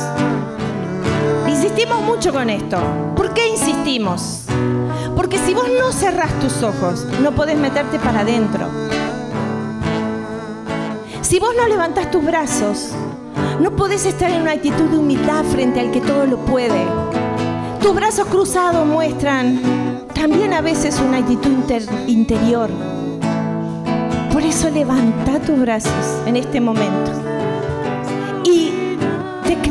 Insistimos 1.49 2.03
mucho 2.03 2.33
con 2.33 2.51
esto. 2.51 2.79
¿Por 3.15 3.33
qué 3.33 3.49
insistimos? 3.49 4.43
Porque 5.17 5.39
si 5.39 5.55
vos 5.55 5.69
no 5.79 5.93
cerrás 5.93 6.33
tus 6.41 6.63
ojos, 6.63 7.07
no 7.23 7.33
podés 7.33 7.57
meterte 7.57 7.99
para 7.99 8.21
adentro. 8.21 8.67
Si 11.21 11.39
vos 11.39 11.51
no 11.57 11.67
levantás 11.69 12.11
tus 12.11 12.25
brazos, 12.25 12.91
no 13.61 13.71
podés 13.77 14.05
estar 14.07 14.31
en 14.31 14.43
una 14.43 14.53
actitud 14.53 14.85
de 14.91 14.99
humildad 14.99 15.45
frente 15.45 15.81
al 15.81 15.91
que 15.91 16.01
todo 16.01 16.27
lo 16.27 16.39
puede. 16.39 16.85
Tus 17.81 17.95
brazos 17.95 18.27
cruzados 18.27 18.87
muestran 18.87 19.61
también 20.15 20.53
a 20.53 20.61
veces 20.61 21.01
una 21.01 21.19
actitud 21.19 21.51
inter- 21.51 21.89
interior. 22.07 22.71
Por 24.33 24.43
eso 24.43 24.71
levanta 24.71 25.39
tus 25.41 25.59
brazos 25.59 26.23
en 26.27 26.37
este 26.37 26.61
momento. 26.61 27.22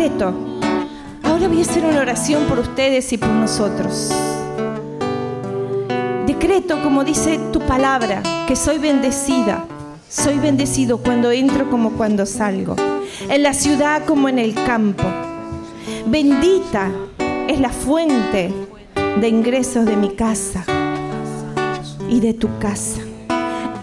Y 0.01 0.05
decreto, 0.05 0.33
ahora 1.21 1.47
voy 1.47 1.59
a 1.59 1.61
hacer 1.61 1.85
una 1.85 1.99
oración 1.99 2.45
por 2.45 2.57
ustedes 2.57 3.13
y 3.13 3.19
por 3.19 3.29
nosotros. 3.29 4.11
Decreto, 6.25 6.81
como 6.81 7.03
dice 7.03 7.39
tu 7.53 7.59
palabra, 7.59 8.23
que 8.47 8.55
soy 8.55 8.79
bendecida. 8.79 9.63
Soy 10.09 10.39
bendecido 10.39 10.97
cuando 10.97 11.29
entro 11.29 11.69
como 11.69 11.91
cuando 11.91 12.25
salgo. 12.25 12.75
En 13.29 13.43
la 13.43 13.53
ciudad 13.53 14.03
como 14.07 14.27
en 14.27 14.39
el 14.39 14.55
campo. 14.55 15.03
Bendita 16.07 16.89
es 17.47 17.59
la 17.59 17.69
fuente 17.69 18.51
de 19.19 19.29
ingresos 19.29 19.85
de 19.85 19.97
mi 19.97 20.15
casa 20.15 20.65
y 22.09 22.19
de 22.21 22.33
tu 22.33 22.49
casa 22.57 23.01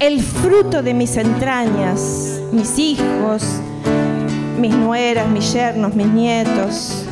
el 0.00 0.22
fruto 0.22 0.82
de 0.82 0.94
mis 0.94 1.16
entrañas, 1.16 2.40
mis 2.52 2.78
hijos, 2.78 3.42
mis 4.59 4.74
nueras, 4.74 5.28
mis 5.28 5.52
yernos, 5.52 5.94
mis 5.94 6.06
nietos, 6.06 7.04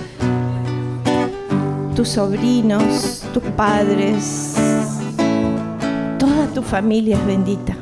tus 1.95 2.09
sobrinos, 2.09 3.23
tus 3.33 3.43
padres, 3.57 4.55
toda 6.19 6.47
tu 6.53 6.63
familia 6.63 7.17
es 7.17 7.27
bendita. 7.27 7.77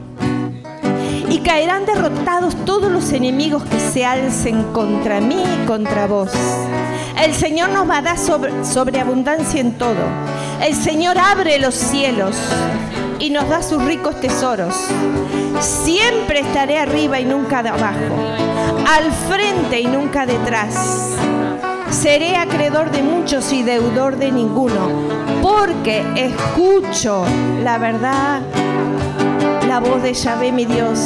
Y 1.30 1.38
caerán 1.38 1.86
derrotados 1.86 2.54
todos 2.64 2.92
los 2.92 3.10
enemigos 3.12 3.64
que 3.64 3.80
se 3.80 4.04
alcen 4.04 4.62
contra 4.72 5.20
mí 5.20 5.42
y 5.42 5.66
contra 5.66 6.06
vos. 6.06 6.30
El 7.22 7.34
Señor 7.34 7.70
nos 7.70 7.88
va 7.88 7.98
a 7.98 8.02
dar 8.02 8.18
sobre, 8.18 8.64
sobreabundancia 8.64 9.60
en 9.60 9.72
todo. 9.78 10.04
El 10.62 10.74
Señor 10.74 11.18
abre 11.18 11.58
los 11.58 11.74
cielos 11.74 12.36
y 13.18 13.30
nos 13.30 13.48
da 13.48 13.62
sus 13.62 13.82
ricos 13.82 14.20
tesoros. 14.20 14.74
Siempre 15.60 16.40
estaré 16.40 16.78
arriba 16.78 17.18
y 17.18 17.24
nunca 17.24 17.60
abajo, 17.60 18.34
al 18.87 19.12
frente 19.12 19.80
y 19.80 19.87
nunca 19.87 20.26
detrás. 20.26 21.16
Seré 21.91 22.37
acreedor 22.37 22.91
de 22.91 23.03
muchos 23.03 23.53
y 23.53 23.62
deudor 23.62 24.16
de 24.16 24.32
ninguno, 24.32 24.91
porque 25.43 26.05
escucho 26.16 27.24
la 27.62 27.78
verdad, 27.78 28.41
la 29.68 29.80
voz 29.80 30.03
de 30.03 30.12
Yahvé 30.12 30.53
mi 30.53 30.64
Dios, 30.64 30.99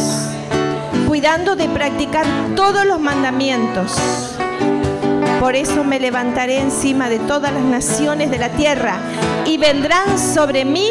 cuidando 1.06 1.56
de 1.56 1.68
practicar 1.68 2.26
todos 2.56 2.84
los 2.86 3.00
mandamientos. 3.00 3.96
Por 5.40 5.54
eso 5.54 5.84
me 5.84 6.00
levantaré 6.00 6.58
encima 6.58 7.08
de 7.08 7.18
todas 7.20 7.52
las 7.52 7.62
naciones 7.62 8.30
de 8.30 8.38
la 8.38 8.48
tierra 8.48 8.96
y 9.46 9.56
vendrán 9.56 10.18
sobre 10.18 10.64
mí 10.64 10.88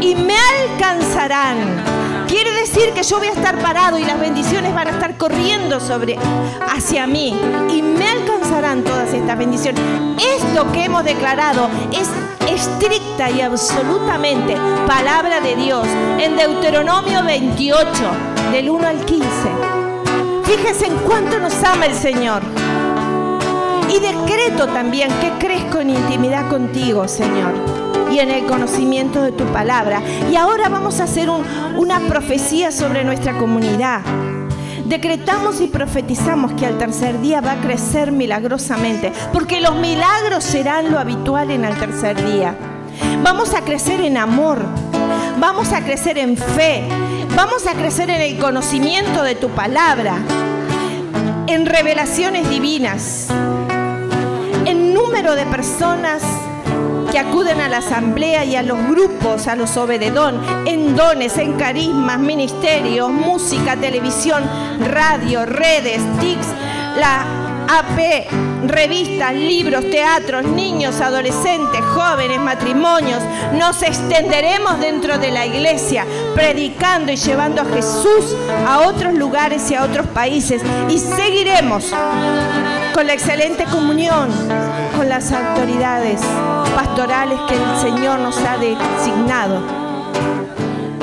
y 0.00 0.14
me 0.16 0.34
alcanzarán. 0.36 1.99
Quiere 2.30 2.52
decir 2.52 2.92
que 2.92 3.02
yo 3.02 3.18
voy 3.18 3.26
a 3.26 3.32
estar 3.32 3.58
parado 3.58 3.98
y 3.98 4.04
las 4.04 4.20
bendiciones 4.20 4.72
van 4.72 4.86
a 4.86 4.92
estar 4.92 5.16
corriendo 5.16 5.80
sobre 5.80 6.16
hacia 6.60 7.04
mí 7.04 7.36
y 7.68 7.82
me 7.82 8.08
alcanzarán 8.08 8.84
todas 8.84 9.12
estas 9.12 9.36
bendiciones. 9.36 9.82
Esto 10.36 10.70
que 10.70 10.84
hemos 10.84 11.02
declarado 11.02 11.68
es 11.90 12.08
estricta 12.48 13.30
y 13.30 13.40
absolutamente 13.40 14.54
palabra 14.86 15.40
de 15.40 15.56
Dios 15.56 15.84
en 16.20 16.36
Deuteronomio 16.36 17.24
28 17.24 17.90
del 18.52 18.70
1 18.70 18.86
al 18.86 19.04
15. 19.04 19.26
Fíjense 20.44 20.86
en 20.86 20.98
cuánto 20.98 21.40
nos 21.40 21.54
ama 21.64 21.86
el 21.86 21.94
Señor. 21.96 22.42
Y 23.92 23.98
decreto 23.98 24.68
también 24.68 25.10
que 25.20 25.32
crezco 25.44 25.80
en 25.80 25.90
intimidad 25.90 26.48
contigo, 26.48 27.08
Señor, 27.08 27.79
y 28.10 28.18
en 28.18 28.30
el 28.30 28.46
conocimiento 28.46 29.22
de 29.22 29.32
tu 29.32 29.44
palabra. 29.46 30.02
Y 30.30 30.36
ahora 30.36 30.68
vamos 30.68 31.00
a 31.00 31.04
hacer 31.04 31.30
un- 31.30 31.44
una 31.76 32.00
profecía 32.00 32.72
sobre 32.72 33.04
nuestra 33.04 33.38
comunidad. 33.38 34.00
Decretamos 34.84 35.60
y 35.60 35.68
profetizamos 35.68 36.52
que 36.54 36.66
al 36.66 36.76
tercer 36.76 37.20
día 37.20 37.40
va 37.40 37.52
a 37.52 37.60
crecer 37.60 38.10
milagrosamente, 38.10 39.12
porque 39.32 39.60
los 39.60 39.76
milagros 39.76 40.42
serán 40.42 40.90
lo 40.90 40.98
habitual 40.98 41.50
en 41.50 41.64
el 41.64 41.76
tercer 41.78 42.16
día. 42.24 42.56
Vamos 43.22 43.54
a 43.54 43.60
crecer 43.60 44.00
en 44.00 44.16
amor, 44.16 44.64
vamos 45.38 45.72
a 45.72 45.82
crecer 45.82 46.18
en 46.18 46.36
fe, 46.36 46.82
vamos 47.36 47.66
a 47.68 47.74
crecer 47.74 48.10
en 48.10 48.20
el 48.20 48.38
conocimiento 48.38 49.22
de 49.22 49.36
tu 49.36 49.50
palabra, 49.50 50.16
en 51.46 51.66
revelaciones 51.66 52.48
divinas, 52.50 53.28
en 54.66 54.92
número 54.92 55.36
de 55.36 55.46
personas 55.46 56.22
que 57.10 57.18
acuden 57.18 57.60
a 57.60 57.68
la 57.68 57.78
asamblea 57.78 58.44
y 58.44 58.56
a 58.56 58.62
los 58.62 58.78
grupos, 58.88 59.46
a 59.46 59.56
los 59.56 59.76
obededón, 59.76 60.40
en 60.66 60.94
dones, 60.94 61.36
en 61.38 61.54
carismas, 61.54 62.18
ministerios, 62.18 63.10
música, 63.10 63.76
televisión, 63.76 64.42
radio, 64.80 65.44
redes, 65.44 66.00
TICs, 66.20 66.46
la 66.96 67.26
AP, 67.68 68.26
revistas, 68.66 69.34
libros, 69.34 69.88
teatros, 69.90 70.44
niños, 70.44 71.00
adolescentes, 71.00 71.80
jóvenes, 71.94 72.40
matrimonios. 72.40 73.22
Nos 73.54 73.82
extenderemos 73.82 74.80
dentro 74.80 75.18
de 75.18 75.30
la 75.30 75.46
iglesia, 75.46 76.04
predicando 76.34 77.12
y 77.12 77.16
llevando 77.16 77.62
a 77.62 77.64
Jesús 77.64 78.36
a 78.66 78.80
otros 78.80 79.14
lugares 79.14 79.70
y 79.70 79.74
a 79.74 79.84
otros 79.84 80.06
países. 80.08 80.62
Y 80.88 80.98
seguiremos 80.98 81.92
con 82.92 83.06
la 83.06 83.14
excelente 83.14 83.64
comunión 83.64 84.28
las 85.10 85.32
autoridades 85.32 86.20
pastorales 86.76 87.36
que 87.48 87.54
el 87.56 87.80
Señor 87.80 88.20
nos 88.20 88.36
ha 88.44 88.56
designado. 88.58 89.60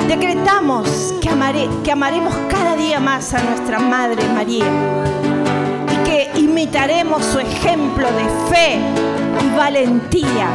Decretamos 0.08 1.12
que, 1.20 1.28
amare- 1.28 1.68
que 1.84 1.92
amaremos 1.92 2.34
cada 2.48 2.74
día 2.74 3.00
más 3.00 3.34
a 3.34 3.40
nuestra 3.42 3.78
Madre 3.78 4.26
María 4.34 4.64
y 5.92 5.96
que 6.08 6.30
imitaremos 6.36 7.22
su 7.22 7.38
ejemplo 7.38 8.06
de 8.10 8.24
fe 8.50 8.78
y 9.44 9.54
valentía. 9.58 10.48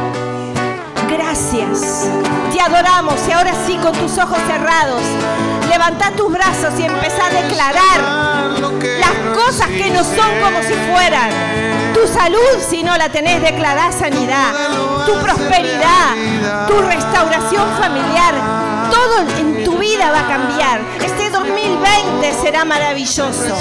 Gracias. 1.08 2.08
Te 2.52 2.60
adoramos 2.60 3.14
y 3.28 3.30
ahora 3.30 3.52
sí 3.68 3.76
con 3.80 3.92
tus 3.92 4.18
ojos 4.18 4.38
cerrados, 4.48 5.00
levanta 5.70 6.10
tus 6.16 6.32
brazos 6.32 6.72
y 6.80 6.86
empezá 6.86 7.26
a 7.26 7.30
declarar 7.30 8.00
las 8.98 9.36
cosas 9.44 9.68
que 9.68 9.90
no 9.92 10.02
son 10.02 10.40
como 10.42 10.60
si 10.60 10.74
fueran. 10.92 11.83
Salud, 12.12 12.60
si 12.60 12.82
no 12.82 12.96
la 12.96 13.08
tenés, 13.08 13.42
declará 13.42 13.90
sanidad. 13.90 14.52
Tu 15.06 15.12
prosperidad, 15.20 16.66
tu 16.68 16.80
restauración 16.82 17.66
familiar, 17.78 18.34
todo 18.90 19.20
en 19.38 19.64
tu 19.64 19.78
vida 19.78 20.10
va 20.12 20.20
a 20.20 20.28
cambiar. 20.28 20.80
Este 21.02 21.30
2020 21.30 22.32
será 22.34 22.64
maravilloso. 22.64 23.56